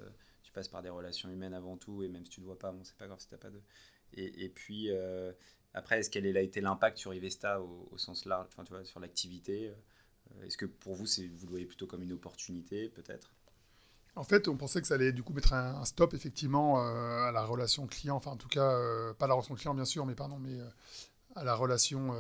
[0.44, 2.74] tu passes par des relations humaines avant tout et même si tu ne vois pas,
[2.84, 3.60] c'est pas grave si t'as pas de
[4.18, 5.32] et, puis, euh,
[5.74, 8.48] après, est-ce quel a été l'impact sur Ivesta au, sens large,
[8.84, 9.74] sur l'activité
[10.32, 13.34] euh, Est-ce que pour vous, vous le voyez plutôt comme une opportunité, peut-être?
[14.16, 17.32] En fait, on pensait que ça allait du coup mettre un, stop effectivement euh, à
[17.32, 18.72] la relation client, enfin en tout cas,
[19.20, 20.58] pas la relation client bien sûr, mais pardon, mais
[21.36, 22.14] à la relation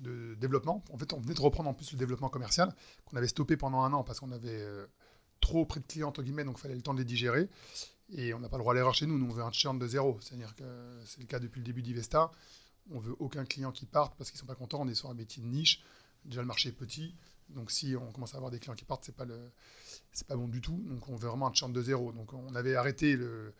[0.00, 0.82] de développement.
[0.92, 2.74] En fait, on venait de reprendre en plus le développement commercial
[3.04, 4.66] qu'on avait stoppé pendant un an parce qu'on avait
[5.40, 7.48] trop pris de clients entre guillemets, donc il fallait le temps de les digérer.
[8.10, 9.18] Et on n'a pas le droit à l'erreur chez nous.
[9.18, 10.18] Nous, on veut un churn de zéro.
[10.20, 10.64] C'est-à-dire que
[11.04, 12.30] c'est le cas depuis le début d'Ivesta.
[12.92, 14.80] On veut aucun client qui parte parce qu'ils sont pas contents.
[14.80, 15.82] On est sur un métier de niche.
[16.24, 17.14] Déjà, le marché est petit.
[17.50, 19.50] Donc, si on commence à avoir des clients qui partent, ce n'est pas, le,
[20.26, 20.82] pas bon du tout.
[20.86, 22.12] Donc, on veut vraiment un churn de zéro.
[22.12, 23.54] Donc, on avait arrêté le,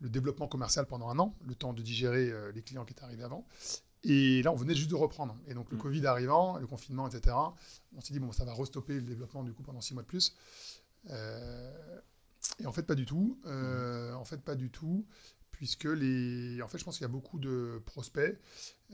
[0.00, 3.22] développement commercial pendant un an, le temps de digérer euh, les clients qui étaient arrivés
[3.22, 3.46] avant.
[4.02, 5.36] Et là, on venait juste de reprendre.
[5.46, 5.80] Et donc, le mm.
[5.80, 7.36] Covid arrivant, le confinement, etc.,
[7.94, 10.08] on s'est dit, bon, ça va restopper le développement du coup pendant six mois de
[10.08, 10.34] plus.
[11.10, 12.00] Euh,
[12.58, 13.38] et en fait, pas du tout.
[13.46, 15.06] Euh, en fait, pas du tout.
[15.60, 16.62] Puisque les.
[16.62, 18.40] En fait, je pense qu'il y a beaucoup de prospects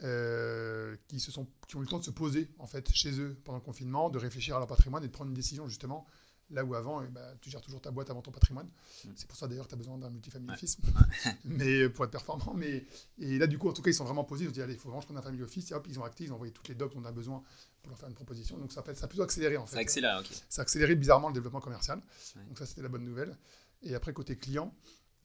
[0.02, 3.20] euh, qui, se sont, qui ont eu le temps de se poser en fait, chez
[3.20, 6.08] eux pendant le confinement, de réfléchir à leur patrimoine et de prendre une décision justement
[6.50, 8.66] Là où avant, eh ben, tu gères toujours ta boîte avant ton patrimoine.
[9.04, 9.10] Mm.
[9.16, 10.78] C'est pour ça d'ailleurs que tu as besoin d'un multifamily office,
[11.44, 12.54] mais pour être performant.
[12.54, 12.84] Mais,
[13.18, 14.44] et là, du coup, en tout cas, ils sont vraiment posés.
[14.44, 15.72] Ils ont dit, allez, il faut vraiment que je prenne un family office.
[15.72, 17.42] Et hop, ils ont acté, ils ont envoyé toutes les docs dont on a besoin
[17.82, 18.58] pour leur faire une proposition.
[18.58, 19.74] Donc ça, ça a plutôt accéléré en fait.
[19.74, 20.28] Ça accélère, ok.
[20.48, 22.00] Ça a accéléré bizarrement le développement commercial.
[22.48, 23.36] Donc ça, c'était la bonne nouvelle.
[23.82, 24.72] Et après, côté client,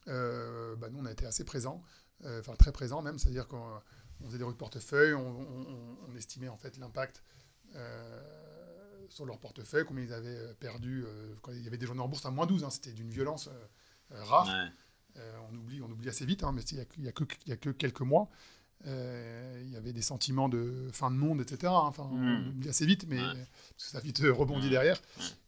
[0.07, 1.81] euh, bah, nous, on a été assez présents,
[2.25, 3.17] euh, enfin très présents même.
[3.17, 3.81] C'est-à-dire qu'on
[4.25, 7.23] faisait des rues de portefeuille, on, estimait en fait l'impact.
[7.75, 8.21] Euh,
[9.09, 11.05] sur leur portefeuille, combien ils avaient euh, perdu
[11.41, 12.63] quand il y avait des journées en bourse à moins 12.
[12.63, 13.49] Hein, C'était d'une violence
[14.09, 14.49] rare.
[15.49, 17.11] on, oublie, on oublie assez vite, hein, mais il n'y a,
[17.53, 18.29] a, que quelques mois.
[18.85, 21.73] il y avait des sentiments de fin de monde, etc.
[21.75, 22.49] Hein, enfin, On hmm.
[22.49, 23.19] oublie assez vite, mais
[23.77, 25.01] ça a vite rebondi derrière.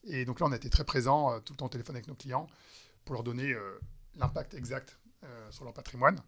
[0.05, 2.15] Et donc là, on a été très présents tout le temps au téléphone avec nos
[2.15, 2.47] clients
[3.05, 3.55] pour leur donner
[4.15, 4.97] l'impact exact
[5.51, 6.21] sur leur patrimoine.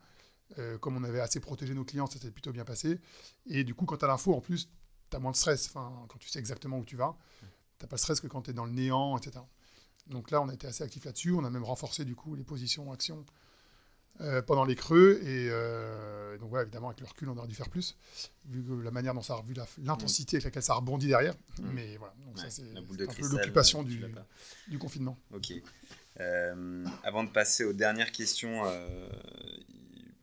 [0.80, 3.00] comme on avait assez protégé nos clients, ça s'est plutôt bien passé.
[3.46, 4.70] Et du coup, quand tu as l'info, en plus,
[5.10, 5.68] tu as moins de stress.
[5.68, 8.44] Enfin, quand tu sais exactement où tu vas, tu n'as pas de stress que quand
[8.44, 9.40] tu es dans le néant, etc.
[10.08, 11.34] Donc là, on a été assez actif là-dessus.
[11.34, 13.26] On a même renforcé du coup les positions actions
[14.22, 15.20] euh, pendant les creux.
[15.24, 17.98] Et euh, donc, voilà, évidemment, avec le recul, on aurait dû faire plus,
[18.46, 21.34] vu que la manière dont ça a vu l'intensité avec laquelle ça a rebondi derrière.
[21.60, 21.70] Mm.
[21.74, 24.06] Mais voilà, donc ça, c'est un peu l'occupation du,
[24.68, 25.18] du, confinement.
[25.34, 25.54] Ok.
[26.20, 28.64] Euh, avant de passer aux dernières questions,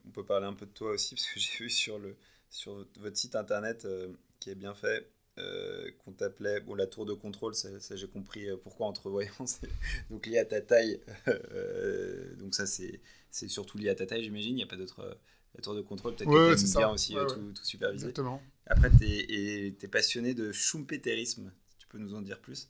[0.06, 2.16] on peut parler un peu de toi aussi, parce que j'ai vu sur, le,
[2.50, 3.86] sur votre site internet
[4.40, 5.10] qui est bien fait.
[5.38, 9.32] Euh, qu'on t'appelait bon la tour de contrôle ça, j'ai compris euh, pourquoi entre voyants
[10.10, 14.22] donc lié à ta taille euh, donc ça c'est c'est surtout lié à ta taille
[14.22, 15.18] j'imagine il n'y a pas d'autre
[15.54, 18.42] la tour de contrôle peut-être que tu bien aussi tout, tout, superviser Exactement.
[18.66, 22.68] après tu es, es, passionné de schumpeterisme tu peux nous en dire plus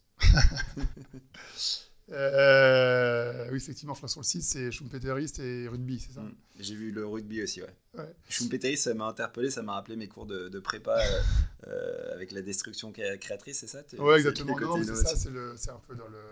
[2.12, 6.20] Euh, oui, effectivement, je crois sur le site, c'est Schumpeteriste et rugby, c'est ça?
[6.20, 6.34] Mm.
[6.60, 7.74] J'ai vu le rugby aussi, ouais.
[7.96, 8.14] ouais.
[8.28, 11.20] Schumpeteriste, ça m'a interpellé, ça m'a rappelé mes cours de, de prépa euh,
[11.68, 13.82] euh, avec la destruction créatrice, c'est ça?
[13.98, 14.56] Oui, exactement.
[14.84, 16.22] c'est ça, c'est un peu dans, le,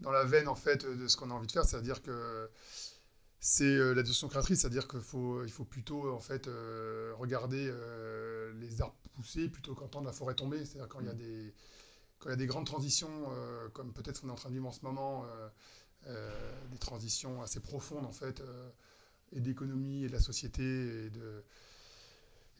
[0.00, 2.48] dans la veine, en fait, de ce qu'on a envie de faire, c'est-à-dire que
[3.40, 6.48] c'est la destruction créatrice, c'est-à-dire qu'il faut, il faut plutôt, en fait,
[7.18, 7.72] regarder
[8.60, 11.18] les arbres pousser plutôt qu'entendre la forêt tomber, c'est-à-dire quand il y a mm.
[11.18, 11.54] des
[12.22, 14.48] quand il y a des grandes transitions, euh, comme peut-être ce qu'on est en train
[14.48, 15.48] de vivre en ce moment, euh,
[16.06, 18.40] euh, des transitions assez profondes en fait,
[19.32, 21.44] et d'économie et de la société et de,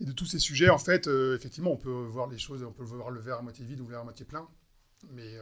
[0.01, 2.83] et de tous ces sujets, en fait, effectivement, on peut voir les choses, on peut
[2.83, 4.49] voir le verre à moitié vide ou le verre à moitié plein.
[5.11, 5.37] Mais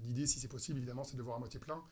[0.00, 1.82] l'idée, si c'est possible, évidemment, c'est de voir à moitié plein.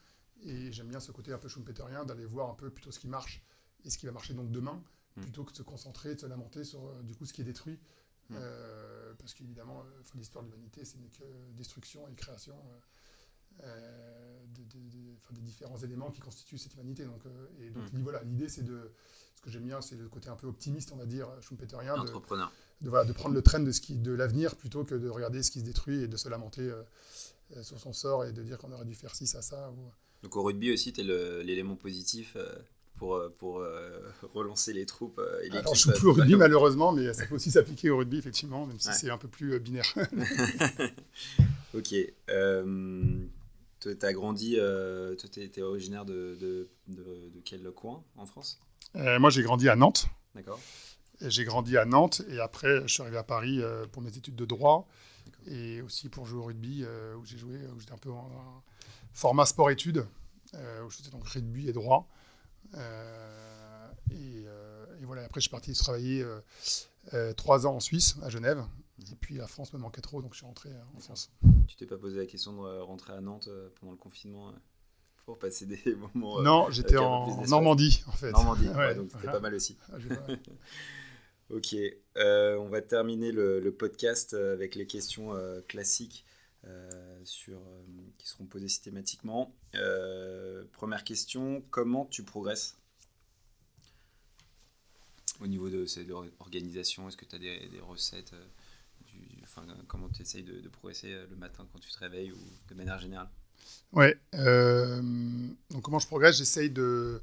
[0.43, 3.09] Et j'aime bien ce côté un peu schumpeterien, d'aller voir un peu plutôt ce qui
[3.09, 3.43] marche
[3.85, 4.83] et ce qui va marcher donc demain,
[5.17, 5.21] mmh.
[5.21, 7.79] plutôt que de se concentrer, de se lamenter sur du coup ce qui est détruit
[8.31, 8.37] Mm.
[8.39, 11.25] Euh, parce qu'évidemment, euh, l'histoire de l'humanité, c'est que
[11.57, 12.57] destruction et création
[13.63, 17.05] euh, des différents éléments qui constituent cette humanité.
[17.05, 17.23] Donc,
[17.61, 18.03] et donc, mm.
[18.03, 18.93] voilà, l'idée, c'est de.
[19.37, 21.95] Ce que j'aime bien, c'est le côté un peu optimiste, on va dire, schumpeterien.
[21.99, 22.53] Entrepreneur.
[22.83, 25.43] De, de, de, prendre le train de, ce qui, de l'avenir plutôt que de regarder
[25.43, 26.71] ce qui se détruit et de se lamenter
[27.63, 29.71] sur son sort et de dire qu'on aurait dû faire ci, ça, ça.
[29.71, 29.91] Ou...
[30.23, 32.55] Donc au rugby aussi, tu es l'élément positif euh,
[33.01, 35.19] pour euh, relancer les troupes.
[35.19, 37.91] Euh, et Alors, je ne suis plus au rugby malheureusement, mais ça peut aussi s'appliquer
[37.91, 39.93] au rugby effectivement, même si c'est un peu plus binaire.
[41.75, 41.95] ok.
[43.81, 48.61] tu as grandi, euh, tu étais originaire de, de, de, quel coin en France?
[48.97, 50.07] Euh, Moi, j'ai grandi à Nantes.
[50.35, 50.61] D'accord.
[51.23, 54.37] J'ai grandi à Nantes et après, je suis arrivé à Paris euh, pour mes études
[54.37, 54.87] de droit
[55.47, 56.85] et aussi pour jouer au rugby
[57.19, 58.63] où j'ai joué, où j'étais un peu en,
[59.13, 60.07] format sport-études,
[60.55, 62.09] où je faisais donc rugby et droit.
[62.75, 64.45] Et,
[65.01, 66.25] et, voilà, après, je suis parti travailler
[67.37, 68.65] trois ans en Suisse, à Genève.
[69.11, 71.31] Et puis la France me manquait trop, donc je suis rentré en France.
[71.67, 73.49] Tu t'es pas posé la question de rentrer à Nantes
[73.81, 74.53] pendant le confinement
[75.25, 76.43] pour passer des moments.
[76.43, 78.33] Non, j'étais en Normandie en fait.
[78.33, 78.67] Normandie,
[78.97, 79.77] donc c'était pas mal aussi.
[79.93, 79.97] Ah,
[81.51, 81.77] ok,
[82.17, 86.30] euh, on va terminer le, podcast avec les questions euh, classiques euh,
[87.25, 87.61] sur,
[88.19, 89.55] qui seront posées systématiquement.
[90.73, 92.77] première question, comment tu progresses
[95.41, 98.35] au niveau de, l'organisation Est-ce que tu as des, des recettes
[99.87, 102.39] comment tu essayes de, progresser le matin quand tu te réveilles ou
[102.69, 103.29] de manière générale?
[103.93, 104.19] Ouais.
[104.35, 105.01] Euh,
[105.71, 106.37] donc comment je progresse?
[106.37, 107.21] J'essaye de,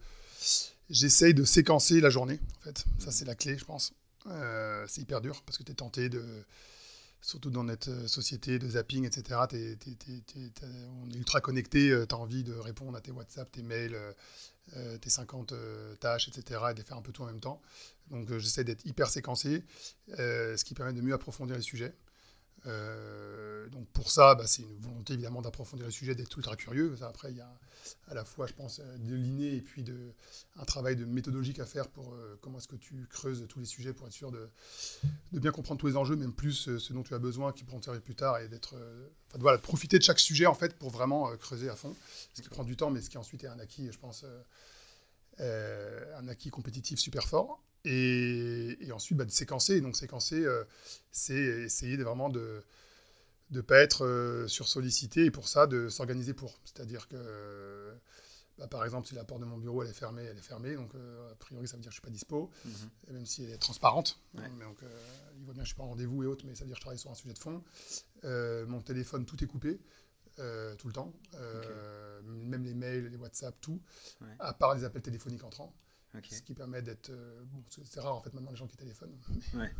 [0.89, 2.39] j'essaye de séquencer la journée.
[2.59, 3.93] En fait, ça c'est la clé, je pense.
[4.27, 6.23] Euh, c'est hyper dur parce que tu es tenté de,
[7.21, 9.39] surtout dans notre société de zapping, etc.
[9.49, 11.89] on est ultra connecté.
[12.07, 13.97] Tu as envie de répondre à tes WhatsApp, tes mails,
[14.75, 15.53] euh, tes 50
[15.99, 16.61] tâches, etc.
[16.71, 17.61] et de faire un peu tout en même temps.
[18.11, 19.63] Donc j'essaie d'être hyper séquencé,
[20.09, 21.93] ce qui permet de mieux approfondir les sujets.
[22.65, 26.95] Euh, donc pour ça, bah, c'est une volonté évidemment d'approfondir le sujet, d'être ultra curieux.
[27.01, 27.59] Après, il y a
[28.09, 30.13] à la fois, je pense, de l'inné et puis de,
[30.57, 33.65] un travail de méthodologique à faire pour euh, comment est-ce que tu creuses tous les
[33.65, 34.49] sujets pour être sûr de,
[35.31, 37.81] bien comprendre tous les enjeux, même plus euh, ce dont tu as besoin, qui pourront
[37.81, 38.75] servir plus tard, et d'être,
[39.27, 41.95] enfin, voilà, profiter de chaque sujet en fait pour vraiment creuser à fond,
[42.33, 44.25] ce qui prend du temps, mais ce qui ensuite est un acquis, je pense,
[45.39, 47.63] un acquis compétitif super fort.
[47.89, 49.79] Et, ensuite, bah, de séquencer.
[49.81, 50.63] Donc, séquencer, euh,
[51.11, 52.63] c'est essayer de, vraiment de
[53.51, 56.59] ne pas être euh, sursollicité et pour ça, de s'organiser pour.
[56.65, 57.93] C'est-à-dire que,
[58.57, 60.75] bah, par exemple, si la porte de mon bureau elle est fermée, elle est fermée.
[60.75, 63.13] Donc, euh, a priori, ça veut dire que je ne suis pas dispo, mhm.
[63.13, 64.19] même si elle est transparente.
[64.33, 64.83] donc,
[65.39, 66.67] il voit bien que je ne suis pas en rendez-vous et autres, mais ça veut
[66.67, 67.63] dire que je travaille sur un sujet de fond.
[68.23, 69.79] mon téléphone, tout est coupé.
[70.35, 71.13] tout le temps,
[72.25, 73.79] même les mails, les WhatsApp, tout,
[74.39, 75.73] à part les appels téléphoniques entrants.
[76.29, 77.09] Ce qui permet d'être.
[77.09, 79.15] Euh, bon, c'est rare en fait maintenant les gens qui téléphonent.
[79.53, 79.71] Ouais.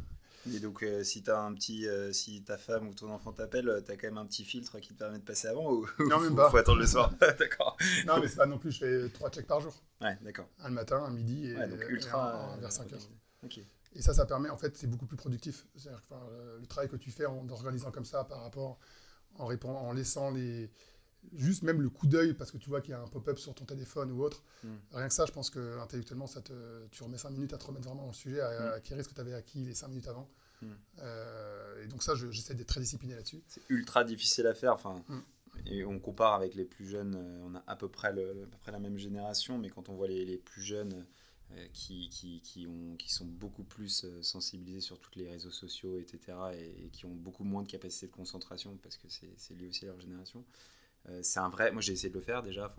[0.54, 3.84] Et donc, euh, si, as un petit, euh, si ta femme ou ton enfant t'appelle,
[3.86, 6.20] tu as quand même un petit filtre qui te permet de passer avant ou Non,
[6.20, 6.50] même pas.
[6.50, 7.12] faut attendre le soir?
[7.40, 7.76] D'accord.
[8.06, 9.74] Non, mais c'est pas non plus, je fais trois checks par jour.
[10.00, 10.48] Ouais, d'accord.
[10.60, 13.10] Un le matin, un midi et, donc ultra, vers 5 heures.
[13.44, 13.60] Ok.
[13.94, 15.66] Et ça, ça permet, en fait, c'est beaucoup plus productif.
[15.76, 18.78] C'est-à-dire que le travail que tu fais en organisant comme ça par rapport,
[19.36, 20.70] en, répondant, en laissant les,
[21.34, 23.54] juste même le coup d'œil, parce que tu vois qu'il y a un pop-up sur
[23.54, 24.76] ton téléphone ou autre, hmm.
[24.94, 26.54] rien que ça, je pense que intellectuellement, ça te,
[26.92, 28.74] tu remets 5 minutes à te remettre vraiment dans le sujet, à, hmm.
[28.76, 30.30] acquérir ce que tu avais acquis les 5 minutes avant.
[30.62, 30.68] Hmm.
[31.00, 33.42] Euh, et donc ça, j'essaie d'être très discipliné là-dessus.
[33.48, 34.74] C'est ultra difficile à faire.
[34.74, 35.04] Enfin,
[35.66, 38.48] Et on compare avec les plus jeunes, euh, on a à peu près, le, à
[38.48, 41.06] peu près la même génération, mais quand on voit les, les plus jeunes
[41.54, 46.00] euh, qui, qui, qui, ont, qui sont beaucoup plus sensibilisés sur tous les réseaux sociaux,
[46.00, 46.20] etc.,
[46.54, 49.86] et, et, qui ont beaucoup moins de capacité de concentration, parce que c'est lié aussi
[49.86, 50.44] à leur génération,
[51.10, 51.72] euh, c'est un vrai.
[51.72, 52.74] Moi, j'ai essayé de le faire déjà.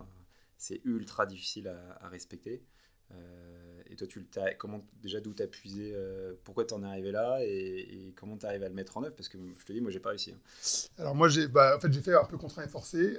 [0.57, 1.67] C'est ultra difficile
[2.01, 2.63] à, respecter.
[3.11, 4.27] Euh, et toi, tu
[4.59, 8.65] comment déjà d'où t'as puisé euh, Pourquoi t'en es arrivé là et, comment comment arrivé
[8.65, 9.15] à le mettre en œuvre?
[9.15, 10.31] Parce que je te dis, moi, j'ai pas réussi.
[10.31, 10.89] Hein.
[10.97, 13.17] Alors moi, j'ai, bah, en fait, j'ai fait un peu contraint et forcé.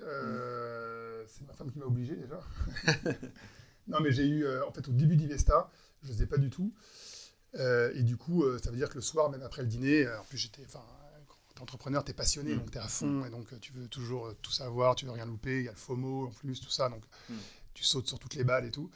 [1.27, 2.41] C'est ma femme qui m'a obligé déjà.
[3.89, 5.71] non, mais j'ai eu, en fait, au début d'Ivesta,
[6.03, 6.73] je ne sais pas du tout.
[7.55, 10.39] et du coup, ça veut dire que le soir, même après le dîner, en plus
[10.39, 10.85] j'étais, enfin,
[11.63, 12.59] entrepreneur, tu es passionné, mm.
[12.59, 13.27] donc tu es à fond, mm.
[13.27, 15.69] et donc euh, tu veux toujours euh, tout savoir, tu veux rien louper, il y
[15.69, 17.35] a le FOMO en plus, tout ça, donc mm.
[17.75, 18.91] tu sautes sur toutes les balles et tout.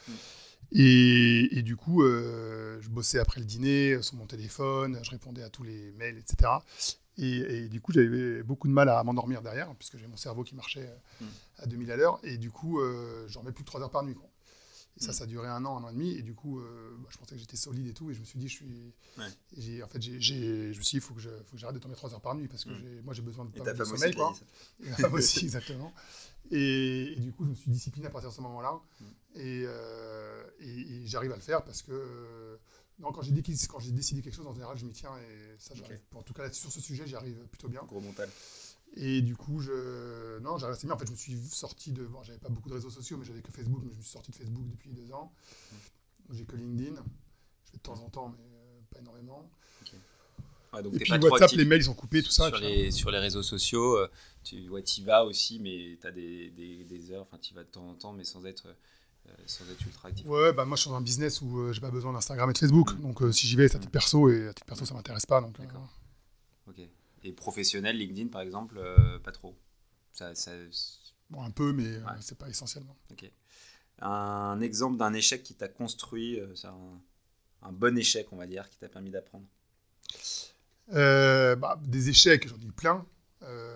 [0.73, 5.51] Et, du coup, euh, je bossais après le dîner sur mon téléphone, je répondais à
[5.51, 6.51] tous les mails, etc.
[7.17, 10.57] Et, du coup, j'avais beaucoup de mal à m'endormir derrière, puisque j'ai mon cerveau qui
[10.57, 10.91] marchait
[11.59, 14.15] à 2000 à l'heure, et du coup, je dormais plus de 3 heures par nuit.
[14.15, 14.29] Quoi.
[14.97, 15.15] Et ça, mm.
[15.15, 16.11] ça a duré un an, un an et demi.
[16.13, 18.11] Et du coup, euh, bah, je pensais que j'étais solide et tout.
[18.11, 19.83] Et je me suis dit, je suis.
[19.83, 21.21] En fait, j'ai, je me suis dit, il faut que,
[21.55, 23.03] j'arrête de tomber 3 heures par nuit parce que mm.
[23.05, 24.15] moi, j'ai besoin de, et de sommeil.
[24.15, 24.35] Quoi.
[24.85, 25.93] Et ma femme aussi, exactement.
[26.51, 28.81] Et, du coup, je me suis discipliné à partir de ce moment-là.
[29.01, 29.05] Mm.
[29.37, 31.93] Euh, et, j'arrive à le faire parce que.
[31.93, 32.57] Euh,
[33.01, 33.33] non, quand j'ai,
[33.67, 35.11] quand j'ai décidé quelque chose, en général, je m'y tiens.
[35.19, 35.99] Et ça, j'arrive.
[36.15, 37.83] En tout cas, sur ce sujet, j'y arrive plutôt bien.
[37.89, 38.31] Gros mental.
[38.97, 40.39] Et du coup, je...
[40.41, 40.95] non, j'ai resté bien.
[40.95, 42.05] En fait, je me suis sorti de.
[42.05, 43.81] Bon, j'avais pas beaucoup de réseaux sociaux, mais j'avais que Facebook.
[43.83, 45.33] Mais je me suis sorti de Facebook depuis deux ans.
[45.73, 45.77] Mmh.
[46.35, 46.95] J'ai que LinkedIn.
[47.65, 49.51] Je fais de temps en temps, mais euh, pas énormément.
[50.73, 52.49] donc et puis WhatsApp, les mails, ils sont coupés, tout ça.
[52.49, 54.09] Sur, les, sur les réseaux sociaux, euh,
[54.45, 57.23] tu ouais, y vas aussi, mais tu as des, des, des, heures.
[57.23, 58.69] Enfin, tu y vas de temps en temps, mais sans être.
[58.69, 60.27] Euh, sans être ultra actif.
[60.27, 62.59] Ouais, bah moi je suis dans un business où j'ai pas besoin d'Instagram et de
[62.59, 62.93] Facebook.
[62.93, 63.01] Mmh.
[63.01, 65.41] Donc si j'y vais, c'est à titre perso et à titre perso, ça m'intéresse pas.
[65.41, 65.89] Donc, D'accord.
[66.69, 66.87] Ok.
[67.25, 69.57] Et professionnel, LinkedIn par exemple, euh, pas trop.
[70.13, 70.53] Ça, ça,
[71.31, 72.97] Bon, un peu, mais c'est pas essentiellement.
[73.11, 73.29] Ok.
[74.01, 77.01] Un exemple d'un échec qui t'a construit, un,
[77.63, 79.47] un, bon échec, on va dire, qui t'a permis d'apprendre
[80.93, 83.07] bah, Des échecs, j'en ai eu plein,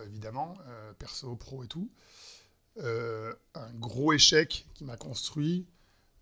[0.04, 0.54] évidemment,
[0.98, 1.90] perso, pro et tout.
[2.76, 5.66] un gros échec qui m'a construit,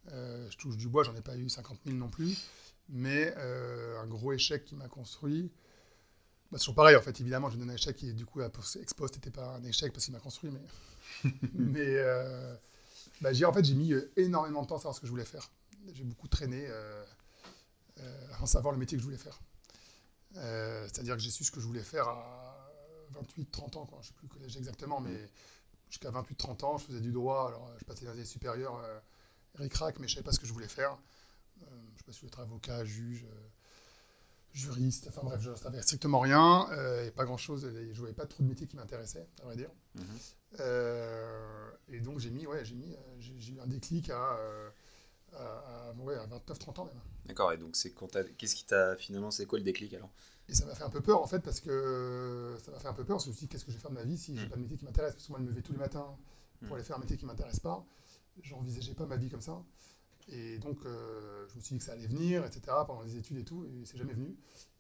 [0.08, 2.38] je touche du bois, j'en ai pas eu 50 000 non plus,
[2.88, 5.50] mais un gros échec qui m'a construit,
[6.52, 9.30] bah, toujours pareil, en fait, évidemment, je donne un échec et du coup, Expost n'était
[9.30, 11.30] pas un échec parce qu'il m'a construit, mais.
[11.54, 12.54] mais euh,
[13.20, 15.24] bah, en fait, j'ai mis euh, énormément de temps à savoir ce que je voulais
[15.24, 15.50] faire.
[15.92, 17.04] J'ai beaucoup traîné euh,
[17.98, 19.40] euh avant savoir le métier que je voulais faire.
[20.34, 22.70] C'est-à-dire que j'ai su ce que je voulais faire à
[23.38, 24.00] 28-30 ans, quoi.
[24.02, 25.30] je ne sais plus âge exactement, mais
[25.88, 27.48] jusqu'à 28-30 ans, je faisais du droit.
[27.48, 28.78] Alors, je passais dans les supérieurs,
[29.54, 30.98] ric-rac, mais je ne savais pas ce que je voulais faire.
[31.60, 33.24] je ne sais pas si je voulais être avocat, juge
[34.56, 38.14] juriste, enfin bref, je ne savais strictement rien, euh, et pas grand-chose, je ne voyais
[38.14, 39.70] pas trop de métiers qui m'intéressaient, à vrai dire.
[39.94, 40.04] Mhm.
[40.60, 44.38] Euh, et donc j'ai mis, ouais, j'ai mis, euh, j'ai eu un déclic à,
[45.34, 46.94] à, 29-30 ans même.
[47.26, 47.92] D'accord, et donc c'est
[48.38, 50.10] qu'est-ce qui t'a, finalement, c'est quoi le déclic alors?
[50.48, 52.94] Et ça m'a fait un peu peur en fait, parce que ça m'a fait un
[52.94, 54.04] peu peur, parce que je me suis dit, qu'est-ce que je vais faire de ma
[54.04, 54.50] vie si je n'ai mhm.
[54.50, 56.16] pas de métier qui m'intéresse Parce que moi, je me levais tous les matins
[56.60, 56.74] pour mhm.
[56.74, 57.84] aller faire un métier qui ne m'intéresse pas,
[58.42, 59.62] j'envisageais pas ma vie comme ça.
[60.28, 63.38] Et donc, euh, je me suis dit que ça allait venir, etc., pendant les études
[63.38, 64.36] et tout, et c'est jamais venu.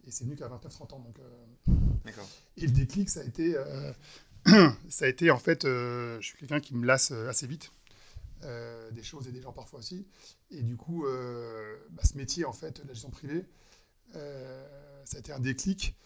[0.06, 1.00] Et c'est venu qu'à 29-30 ans.
[1.00, 1.72] Donc, euh,
[2.04, 2.28] D'accord.
[2.56, 3.92] Et le déclic, ça a été, euh,
[4.88, 7.70] ça a été en fait, je suis quelqu'un qui me lasse assez vite,
[8.42, 10.06] des choses et des gens parfois aussi.
[10.50, 11.04] Et du coup,
[11.90, 13.44] bah, ce métier, en fait, de la gestion privée,
[14.12, 15.96] ça a été un déclic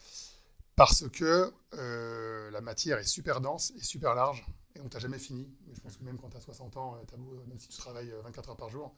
[0.77, 4.47] parce que la matière est super dense et super large.
[4.77, 5.49] Et tu n'as jamais fini.
[5.67, 6.97] Mais je pense que même quand tu as 60 ans,
[7.49, 8.95] même si tu travailles 24 heures par jour,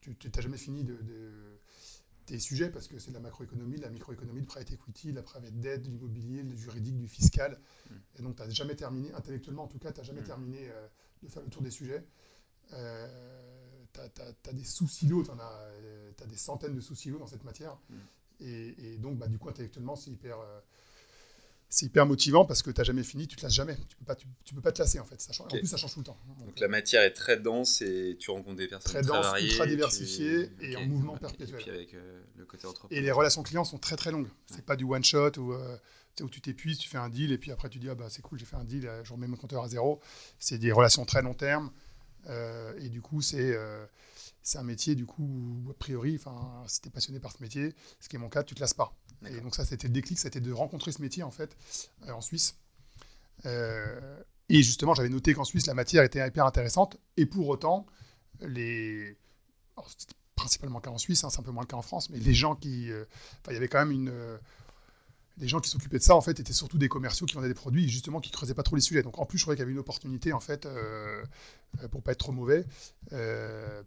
[0.00, 0.98] tu n'as jamais fini de,
[2.30, 5.16] tes sujets parce que c'est de la macroéconomie, de la microéconomie, de private equity, de
[5.16, 7.58] la private debt, de l'immobilier, du juridique, du fiscal.
[7.58, 7.94] Mm.
[8.16, 10.26] Et donc, tu n'as jamais terminé, intellectuellement en tout cas, tu n'as jamais mm.
[10.26, 10.86] terminé euh,
[11.22, 12.06] de faire le tour des sujets.
[12.72, 17.78] Euh, tu as, des sous-silos, tu as, as, des centaines de sous-silos dans cette matière.
[17.88, 17.96] Mm.
[18.42, 20.38] Et, donc, bah, du coup, intellectuellement, c'est hyper.
[21.70, 23.76] Euh, c'est hyper motivant parce que tu n'as jamais fini, tu te lasses jamais.
[23.88, 25.20] Tu peux pas, tu, peux pas te lasser en fait.
[25.20, 26.18] Ça change, En plus, ça change tout le temps.
[26.40, 30.50] Donc, la matière est très dense et tu rencontres des personnes très, denses, ultra diversifiées
[30.60, 31.62] et en mouvement perpétuel.
[31.66, 34.28] Et avec euh, le côté Et les relations clients sont très très longues.
[34.46, 35.76] C'est pas du one shot où, euh,
[36.20, 38.22] où tu t'épuises, tu fais un deal et puis après tu dis ah bah c'est
[38.22, 40.00] cool, j'ai fait un deal, je remets mon compteur à zéro.
[40.38, 41.70] C'est des relations très long terme
[42.28, 43.56] euh, et du coup c'est
[44.42, 45.22] c'est un métier du coup
[45.66, 48.28] où, a priori, enfin si tu es passionné par ce métier, ce qui est mon
[48.28, 48.94] cas, tu te lasses pas.
[49.26, 51.56] Et donc ça, c'était le déclic, c'était de rencontrer ce métier en fait
[52.06, 52.56] euh, en Suisse.
[53.46, 56.96] Euh, et justement, j'avais noté qu'en Suisse, la matière était hyper intéressante.
[57.16, 57.86] Et pour autant,
[58.40, 59.16] les...
[60.34, 62.18] principalement le cas en Suisse, hein, c'est un peu moins le cas en France, mais
[62.18, 62.90] les gens qui...
[62.90, 63.04] Euh,
[63.48, 64.12] il y avait quand même une...
[65.38, 67.54] les gens qui s'occupaient de ça, en fait, étaient surtout des commerciaux qui vendaient des
[67.54, 69.02] produits, justement, qui creusaient pas trop les sujets.
[69.02, 71.24] Donc, en plus, je trouvais qu'il y avait une opportunité, en fait, euh,
[71.90, 72.64] pour pas être trop mauvais,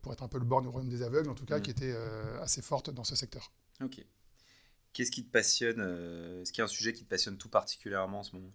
[0.02, 1.62] pour être un peu le borne au royaume des aveugles, en tout cas, mmh.
[1.62, 1.96] qui était
[2.42, 3.52] assez forte dans ce secteur.
[3.82, 4.04] Ok.
[4.94, 7.50] Qu'est-ce qui te passionne euh, Est-ce qu'il y a un sujet qui te passionne tout
[7.50, 8.52] particulièrement en ce moment?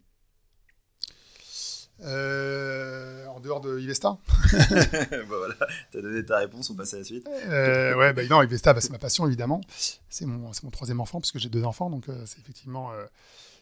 [2.00, 4.18] Euh, en dehors de Ivesta
[4.52, 5.56] bah Voilà,
[5.90, 7.26] tu as donné ta réponse, on passe à la suite.
[7.26, 9.60] Euh, ouais, bah, non, Ivesta, bah, c'est ma passion évidemment.
[10.08, 12.92] C'est mon, mon troisième enfant, parce que j'ai deux enfants, donc c'est effectivement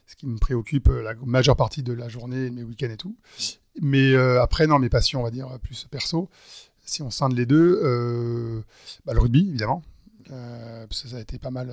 [0.07, 3.17] ce qui me préoccupe la majeure partie de la journée, mes week-ends et tout.
[3.83, 6.29] Mais après, non, mes passions, on va dire, plus perso.
[6.85, 8.64] Si on scinde les deux,
[9.05, 9.83] bah, le rugby, évidemment,
[10.29, 11.70] parce que ça a été pas mal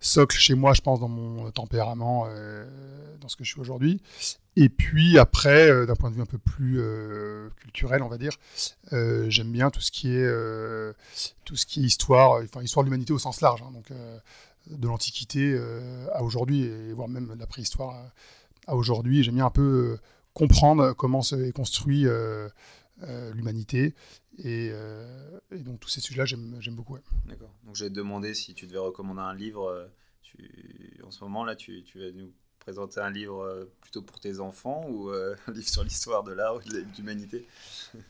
[0.00, 2.66] socle chez moi, je pense, dans mon tempérament, euh,
[3.20, 4.00] dans ce que je suis aujourd'hui.
[4.56, 8.18] Et puis après, euh, d'un point de vue un peu plus euh, culturel, on va
[8.18, 8.32] dire,
[8.92, 10.26] j'aime bien tout ce qui est
[11.44, 13.92] tout ce qui est histoire, enfin histoire de l'humanité au sens large, hein, donc
[14.70, 15.58] de l'Antiquité
[16.12, 17.94] à aujourd'hui, et voire même de la préhistoire
[18.66, 19.22] à, aujourd'hui.
[19.22, 19.98] J'aime bien un peu
[20.36, 22.06] comprendre comment s'est construit
[23.34, 23.94] l'humanité
[24.44, 26.98] euh, et, donc tous ces sujets-là, j'aime beaucoup.
[27.26, 27.50] D'accord.
[27.64, 29.68] Donc j'ai demandé si tu devais recommander un livre.
[29.68, 29.86] Euh,
[30.22, 34.18] tu, en ce moment là, tu, tu, vas nous présenter un livre euh, plutôt pour
[34.18, 37.46] tes enfants ou un livre sur l'histoire de l'art ou de l'humanité?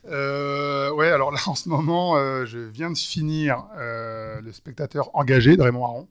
[0.05, 5.85] Ouais, alors là en ce moment, je viens de finir Le spectateur engagé de Raymond
[5.85, 6.09] Aron.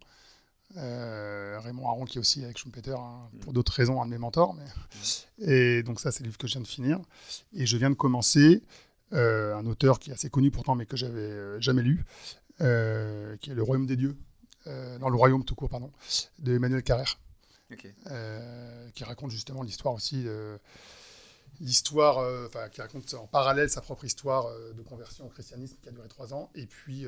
[0.76, 3.56] Raymond Aron qui est aussi avec Schumpeter hein, pour mm.
[3.56, 4.54] d'autres raisons un de mes mentors.
[4.54, 4.64] Mais...
[4.64, 5.50] Mm.
[5.50, 7.00] Et donc ça c'est le livre que je viens de finir.
[7.54, 8.62] Et je viens de commencer
[9.14, 12.04] euh, un auteur qui est assez connu pourtant, mais que j'avais euh, jamais lu,
[12.62, 14.18] euh, qui est Le Royaume des Dieux,
[15.00, 15.92] dans Le Royaume tout court, pardon,
[16.40, 17.20] de Emmanuel Carrère,
[17.78, 20.26] qui raconte justement l'histoire aussi
[21.60, 25.92] l'histoire, enfin, qui raconte en parallèle sa propre histoire de conversion au christianisme qui a
[25.92, 27.06] duré trois ans, et puis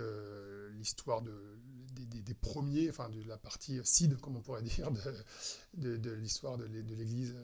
[0.74, 1.34] l'histoire de,
[1.94, 4.90] des, premiers, enfin de la partie cide, comme on pourrait dire,
[5.74, 7.36] de, de l'histoire de l'Église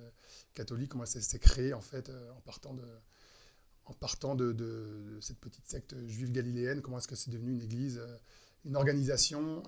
[0.53, 2.83] catholique, comment ça s'est créé en fait en partant de,
[3.85, 8.01] en partant de, cette petite secte juive galiléenne, comment est-ce que c'est devenu une église,
[8.65, 9.63] une organisation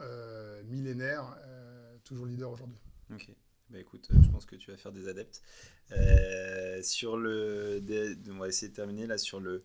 [0.66, 1.38] millénaire,
[2.04, 2.80] toujours leader aujourd'hui.
[3.14, 3.30] Ok.
[3.70, 5.42] Bah écoute, je pense que tu vas faire des adeptes.
[6.84, 7.82] sur le,
[8.30, 9.64] on va essayer de terminer là sur le,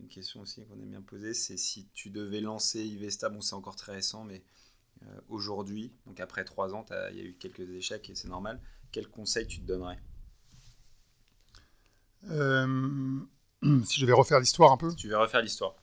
[0.00, 3.54] une question aussi qu'on aime bien poser, c'est si tu devais lancer Ivesta, bon c'est
[3.54, 4.42] encore très récent, mais
[5.02, 8.60] euh, aujourd'hui, donc après trois ans, il y a eu quelques échecs et c'est normal,
[8.92, 9.98] quel conseil tu te donnerais?
[12.30, 13.20] Euh,
[13.84, 15.74] Si je vais refaire l'histoire un peu Tu veux refaire l'histoire.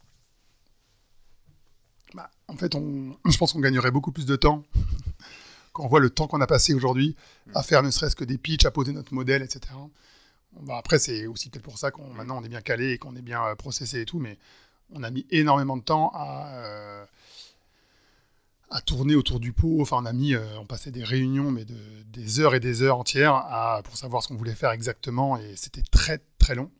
[2.13, 4.63] Bah, en fait, on, je pense qu'on gagnerait beaucoup plus de temps
[5.79, 7.15] on voit le temps qu'on a passé aujourd'hui
[7.53, 9.61] à faire ne serait-ce que des pitchs, à poser notre modèle, etc.
[10.61, 13.15] Bah, après, c'est aussi peut-être pour ça qu'on maintenant on est bien calé et qu'on
[13.15, 14.37] est bien euh, processé et tout, mais
[14.93, 17.05] on a mis énormément de temps à,
[18.69, 19.81] à tourner autour du pot.
[19.81, 21.75] Enfin, on a mis, euh, on passait des réunions, mais de,
[22.11, 25.55] des heures et des heures entières à, pour savoir ce qu'on voulait faire exactement, et
[25.55, 26.71] c'était très très long.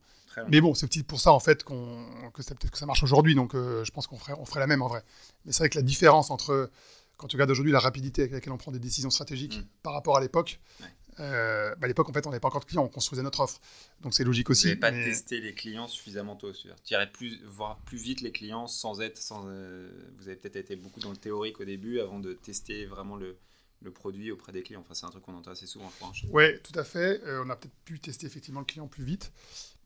[0.50, 3.34] Mais bon, c'est pour ça en fait qu'on, que ça, peut-être que ça marche aujourd'hui,
[3.34, 5.04] donc euh, je pense qu'on ferait, on ferait la même en vrai.
[5.46, 6.70] Mais c'est vrai que la différence entre
[7.18, 9.68] quand tu regardes aujourd'hui la rapidité avec laquelle on prend des décisions stratégiques mm.
[9.84, 10.60] par rapport à l'époque,
[11.20, 13.40] euh, bah, à l'époque, en fait, on n'avait pas encore de clients, on construisait notre
[13.40, 13.60] offre.
[14.02, 14.74] Donc c'est logique aussi.
[14.74, 16.52] Vous n'avez pas testé les clients suffisamment tôt.
[16.52, 19.18] Tu irais plus, voir plus vite les clients sans être.
[19.18, 22.86] Sans, euh, vous avez peut-être été beaucoup dans le théorique au début avant de tester
[22.86, 23.38] vraiment le,
[23.82, 24.82] le produit auprès des clients.
[24.82, 25.92] Enfin, c'est un truc qu'on entend assez souvent.
[26.32, 27.22] Oui, tout à fait.
[27.26, 29.32] Euh, on a peut-être pu tester effectivement le client plus vite.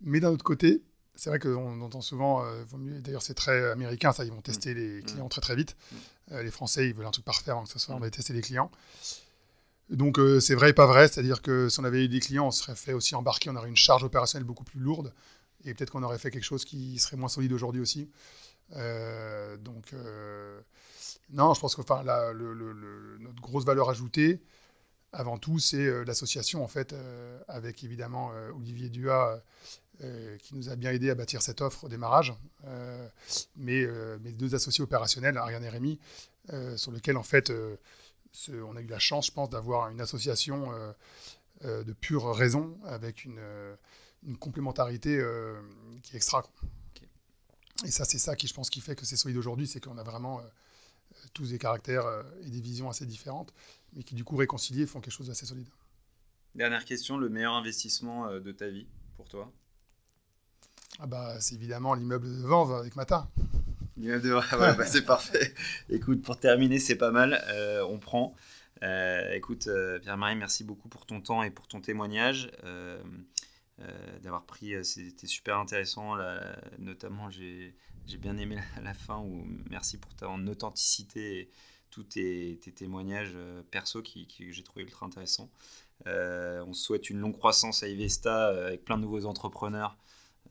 [0.01, 0.83] Mais d'un autre côté,
[1.15, 2.43] c'est vrai qu'on entend souvent,
[3.01, 4.77] d'ailleurs c'est très américain, ça, ils vont tester mm.
[4.77, 5.29] les clients mm.
[5.29, 5.75] très très vite.
[6.31, 6.39] Mm.
[6.39, 8.41] les Français, ils veulent un truc parfait avant que ce soit, on va tester les
[8.41, 8.71] clients.
[9.91, 12.47] Donc euh, c'est vrai et pas vrai, c'est-à-dire que si on avait eu des clients,
[12.47, 15.13] on serait fait aussi embarquer, on aurait une charge opérationnelle beaucoup plus lourde,
[15.65, 18.09] et peut-être qu'on aurait fait quelque chose qui serait moins solide aujourd'hui aussi.
[18.77, 20.61] Euh, donc euh,
[21.31, 24.41] non, je pense que enfin, notre grosse valeur ajoutée,
[25.11, 26.95] avant tout, c'est l'association en fait,
[27.49, 29.43] avec évidemment Olivier Dua,
[30.39, 32.33] qui nous a bien aidé à bâtir cette offre au démarrage,
[33.55, 33.85] mais
[34.21, 35.99] mes deux associés opérationnels, Ariane et Rémi,
[36.75, 37.51] sur lesquels en fait
[38.49, 40.91] on a eu la chance, je pense, d'avoir une association euh,
[41.65, 43.75] euh, de pure raison avec une, euh,
[44.39, 45.19] complémentarité
[46.03, 46.45] qui est extra.
[47.83, 49.97] Et ça, c'est ça qui, je pense, qui fait que c'est solide aujourd'hui, c'est qu'on
[49.97, 50.41] a vraiment
[51.33, 52.05] tous des caractères
[52.43, 53.51] et des visions assez différentes,
[53.93, 55.67] mais qui du coup réconciliés font quelque chose d'assez solide.
[56.53, 58.85] Dernière question, le meilleur investissement de ta vie
[59.17, 59.51] pour toi?
[60.99, 63.27] Ah bah, C'est évidemment l'immeuble de Vanves avec Mata.
[64.77, 65.53] Bah, c'est parfait.
[65.89, 67.43] Écoute, pour terminer, c'est pas mal.
[67.49, 68.35] Euh, on prend.
[68.83, 72.51] Euh, écoute, euh, Pierre-Marie, merci beaucoup pour ton temps et pour ton témoignage.
[74.21, 76.15] D'avoir pris, c'était super intéressant.
[76.77, 77.73] notamment, j'ai
[78.19, 81.51] bien aimé la, fin où merci pour ton authenticité et
[81.89, 83.35] tous tes, témoignages
[83.71, 85.49] perso qui, qui j'ai trouvé ultra intéressants.
[86.05, 89.97] on souhaite une longue croissance à Ivesta avec plein de nouveaux entrepreneurs.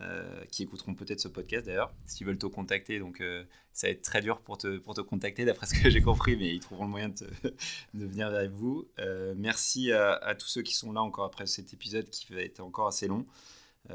[0.03, 2.99] Euh, qui écouteront peut-être ce podcast d'ailleurs, s'ils veulent te contacter.
[2.99, 3.45] Donc euh,
[3.75, 6.37] ça va être très dur pour te, pour te contacter d'après ce que j'ai compris,
[6.39, 7.29] mais ils trouveront le moyen de,
[7.95, 8.89] venir vers vous.
[8.99, 12.61] Euh, merci à, tous ceux qui sont là encore après cet épisode qui va être
[12.61, 13.27] encore assez long.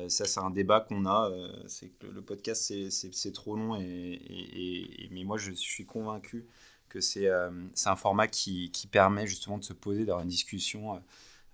[0.08, 1.32] ça, c'est un débat qu'on a.
[1.68, 6.45] c'est que le podcast, c'est trop long, et, mais moi, je suis convaincu
[6.88, 11.01] que c'est un format qui, qui, permet justement de se poser, d'avoir une discussion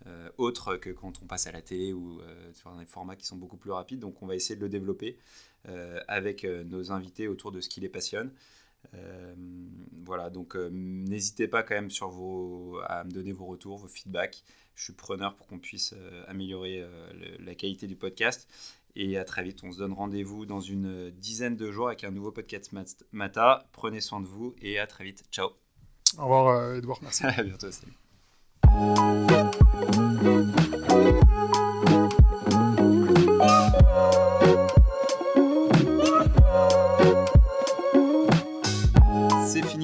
[0.07, 3.25] euh, autre que quand on passe à la télé ou euh, sur des formats qui
[3.25, 3.99] sont beaucoup plus rapides.
[3.99, 5.17] Donc on va essayer de le développer
[5.67, 8.31] euh, avec nos invités autour de ce qui les passionne.
[10.03, 14.43] voilà, donc n'hésitez pas quand même sur vos, à me donner vos retours, vos feedbacks.
[14.75, 15.93] Je suis preneur pour qu'on puisse
[16.27, 16.83] améliorer
[17.39, 18.49] la qualité du podcast.
[18.95, 22.11] Et à très vite, on se donne rendez-vous dans une dizaine de jours avec un
[22.11, 22.71] nouveau podcast
[23.11, 23.65] Mata.
[23.71, 25.23] Prenez soin de vous et à très vite.
[25.31, 25.51] Ciao.
[26.17, 27.23] Au revoir Edouard, merci.
[27.25, 27.93] à bientôt, salut.